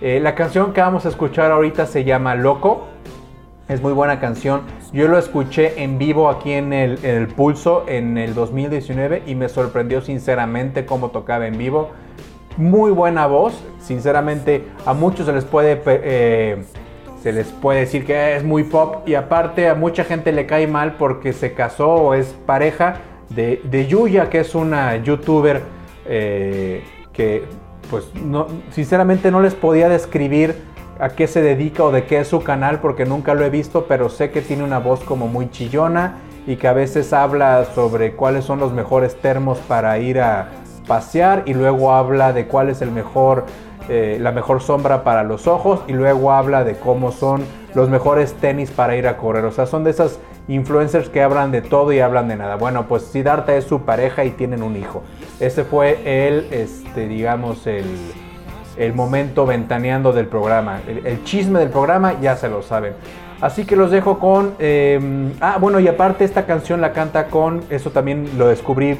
Eh, 0.05 0.19
la 0.19 0.35
canción 0.35 0.73
que 0.73 0.81
vamos 0.81 1.07
a 1.07 1.11
escuchar 1.11 1.53
ahorita 1.53 1.87
se 1.87 2.03
llama 2.03 2.35
Loco. 2.35 2.89
Es 3.69 3.81
muy 3.81 3.93
buena 3.93 4.19
canción. 4.19 4.63
Yo 4.93 5.07
lo 5.07 5.17
escuché 5.17 5.81
en 5.81 5.97
vivo 5.97 6.29
aquí 6.29 6.51
en 6.51 6.73
el, 6.73 7.29
Pulso 7.29 7.85
en 7.87 8.19
el 8.19 8.35
2019 8.35 9.23
y 9.27 9.37
me 9.37 9.49
sorprendió 9.49 10.01
sinceramente 10.01 10.87
cómo 10.87 11.11
tocaba 11.11 11.47
en 11.47 11.57
vivo. 11.57 11.91
Muy 12.57 12.91
buena 12.91 13.29
voz. 13.29 13.63
Sinceramente 13.79 14.65
a 14.87 14.93
muchos 14.93 15.27
se 15.27 15.33
les 15.33 15.45
puede, 15.45 15.81
eh, 15.87 16.65
se 17.23 17.33
les 17.33 17.53
puede 17.53 17.79
decir 17.79 18.05
que 18.05 18.35
es 18.35 18.43
muy 18.43 18.65
pop 18.65 19.09
y 19.09 19.15
aparte 19.15 19.69
a 19.69 19.77
mucha 19.77 20.03
gente 20.03 20.33
le 20.33 20.47
cae 20.47 20.67
mal 20.67 20.97
porque 20.97 21.33
se 21.33 21.53
casó 21.53 21.91
o 21.91 22.15
es 22.15 22.35
pareja 22.45 22.97
de, 23.29 23.63
de 23.63 23.87
Yuya, 23.87 24.31
que 24.31 24.41
es 24.41 24.57
una 24.57 24.97
youtuber 24.97 25.63
eh, 26.07 26.83
que 27.13 27.45
pues 27.91 28.05
no, 28.15 28.47
sinceramente 28.71 29.31
no 29.31 29.41
les 29.41 29.55
podía 29.55 29.89
describir 29.89 30.57
a 30.99 31.11
qué 31.11 31.27
se 31.27 31.43
dedica 31.43 31.85
o 31.85 31.93
de 31.93 32.05
qué 32.05 32.21
es 32.21 32.29
su 32.29 32.43
canal 32.43 32.81
porque 32.81 33.05
nunca 33.05 33.35
lo 33.35 33.45
he 33.45 33.51
visto, 33.51 33.87
pero 33.89 34.09
sé 34.09 34.31
que 34.31 34.41
tiene 34.41 34.65
una 34.65 34.79
voz 34.79 35.01
como 35.01 35.27
muy 35.27 35.51
chillona 35.51 36.19
y 36.47 36.57
que 36.57 36.69
a 36.69 36.73
veces 36.73 37.13
habla 37.13 37.65
sobre 37.75 38.15
cuáles 38.15 38.45
son 38.45 38.61
los 38.61 38.73
mejores 38.73 39.17
termos 39.17 39.59
para 39.59 39.99
ir 39.99 40.21
a 40.21 40.49
pasear 40.87 41.45
y 41.47 41.55
luego 41.55 41.93
habla 41.93 42.33
de 42.33 42.47
cuál 42.47 42.69
es 42.69 42.83
el 42.83 42.91
mejor, 42.91 43.47
eh, 43.89 44.19
la 44.21 44.33
mejor 44.33 44.61
sombra 44.63 45.05
para 45.05 45.23
los 45.23 45.47
ojos 45.47 45.81
y 45.87 45.93
luego 45.93 46.33
habla 46.33 46.65
de 46.65 46.77
cómo 46.77 47.13
son 47.13 47.45
los 47.75 47.89
mejores 47.89 48.35
tenis 48.35 48.71
para 48.71 48.97
ir 48.97 49.07
a 49.07 49.17
correr. 49.17 49.45
O 49.45 49.53
sea, 49.53 49.67
son 49.67 49.85
de 49.85 49.91
esas 49.91 50.19
influencers 50.49 51.09
que 51.09 51.23
hablan 51.23 51.53
de 51.53 51.63
todo 51.63 51.93
y 51.93 52.01
hablan 52.01 52.29
de 52.29 52.37
nada. 52.37 52.57
Bueno, 52.57 52.87
pues 52.89 53.05
Siddhartha 53.05 53.57
es 53.57 53.65
su 53.65 53.83
pareja 53.83 54.25
y 54.25 54.31
tienen 54.31 54.63
un 54.63 54.77
hijo. 54.77 55.03
Ese 55.41 55.65
fue 55.65 55.99
el, 56.05 56.49
este, 56.53 57.09
digamos, 57.09 57.67
el, 57.67 57.85
el 58.77 58.95
momento 58.95 59.47
ventaneando 59.47 60.13
del 60.13 60.27
programa. 60.27 60.81
El, 60.87 61.25
chisme 61.25 61.61
del 61.61 61.71
programa 61.71 62.21
ya 62.21 62.37
se 62.37 62.49
lo 62.49 62.63
saben. 62.63 62.95
Así 63.41 63.65
que 63.65 63.75
los 63.75 63.91
dejo 63.91 64.21
con... 64.21 64.55
eh, 64.61 65.01
ah, 65.41 65.59
bueno, 65.61 65.81
y 65.81 65.89
aparte 65.89 66.25
esta 66.25 66.47
canción 66.47 66.81
la 66.81 66.93
canta 66.93 67.27
con... 67.27 67.63
Eso 67.71 67.91
también 67.91 68.31
lo 68.39 68.47
descubrí 68.47 68.99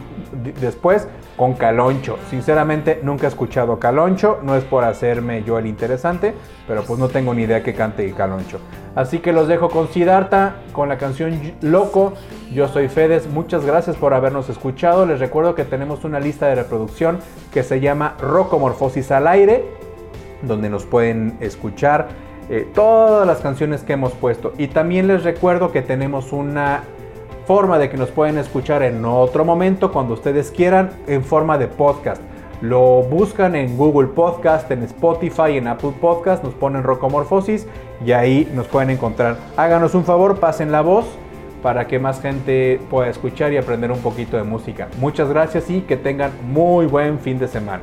después. 0.61 1.09
Con 1.37 1.55
Caloncho. 1.55 2.19
Sinceramente 2.29 3.01
nunca 3.03 3.27
he 3.27 3.29
escuchado 3.29 3.79
Caloncho. 3.79 4.41
No 4.43 4.55
es 4.55 4.65
por 4.65 4.85
hacerme 4.85 5.43
yo 5.45 5.59
el 5.59 5.67
interesante. 5.67 6.35
Pero 6.67 6.83
pues 6.85 6.99
no 6.99 7.09
tengo 7.09 7.35
ni 7.35 7.43
idea 7.43 7.63
que 7.63 7.75
cante 7.75 8.11
Caloncho. 8.13 8.59
Así 8.95 9.21
que 9.21 9.33
los 9.33 9.49
dejo 9.49 9.69
con 9.69 9.89
Siddhartha. 9.89 10.57
Con 10.73 10.89
la 10.89 10.99
canción 10.99 11.55
Loco. 11.61 12.15
Yo 12.53 12.69
soy 12.69 12.89
Fedes. 12.89 13.29
Muchas 13.29 13.65
gracias 13.65 13.97
por 13.97 14.15
habernos 14.15 14.49
escuchado. 14.49 15.07
Les 15.07 15.21
recuerdo 15.21 15.55
que 15.55 15.65
tenemos 15.65 16.05
una 16.05 16.21
lista 16.21 16.47
de 16.47 16.57
reproducción 16.57 17.19
que 17.53 17.63
se 17.63 17.81
llama 17.81 18.17
Rocomorfosis 18.21 19.11
al 19.11 19.27
aire 19.27 19.83
donde 20.43 20.69
nos 20.69 20.85
pueden 20.85 21.37
escuchar 21.41 22.09
eh, 22.49 22.69
todas 22.75 23.27
las 23.27 23.39
canciones 23.39 23.83
que 23.83 23.95
hemos 23.95 24.13
puesto. 24.13 24.53
Y 24.59 24.69
también 24.69 25.07
les 25.07 25.23
recuerdo 25.25 25.73
que 25.73 25.83
tenemos 25.83 26.33
una 26.33 26.83
forma 27.47 27.79
de 27.79 27.91
que 27.91 27.97
nos 27.97 28.11
pueden 28.11 28.39
escuchar 28.39 28.83
en 28.83 29.05
otro 29.05 29.45
momento, 29.45 29.93
cuando 29.93 30.15
ustedes 30.15 30.51
quieran, 30.51 30.91
en 31.07 31.25
forma 31.25 31.59
de 31.59 31.69
podcast. 31.69 32.23
Lo 32.61 33.03
buscan 33.03 33.57
en 33.57 33.77
Google 33.77 34.09
Podcast, 34.09 34.71
en 34.71 34.85
Spotify, 34.85 35.57
en 35.57 35.67
Apple 35.67 35.95
Podcast, 36.01 36.45
nos 36.45 36.55
ponen 36.55 36.85
Rocomorfosis 36.85 37.67
y 38.07 38.13
ahí 38.13 38.51
nos 38.55 38.69
pueden 38.69 38.91
encontrar. 38.91 39.37
Háganos 39.57 39.95
un 39.95 40.05
favor, 40.05 40.39
pasen 40.39 40.71
la 40.71 40.81
voz 40.81 41.07
para 41.63 41.87
que 41.89 41.99
más 41.99 42.21
gente 42.21 42.81
pueda 42.89 43.09
escuchar 43.09 43.53
y 43.53 43.57
aprender 43.57 43.91
un 43.91 43.99
poquito 43.99 44.37
de 44.37 44.45
música. 44.45 44.89
Muchas 45.01 45.29
gracias 45.29 45.71
y 45.71 45.81
que 45.81 45.97
tengan 45.97 46.31
muy 46.53 46.87
buen 46.87 47.19
fin 47.19 47.39
de 47.39 47.49
semana. 47.49 47.83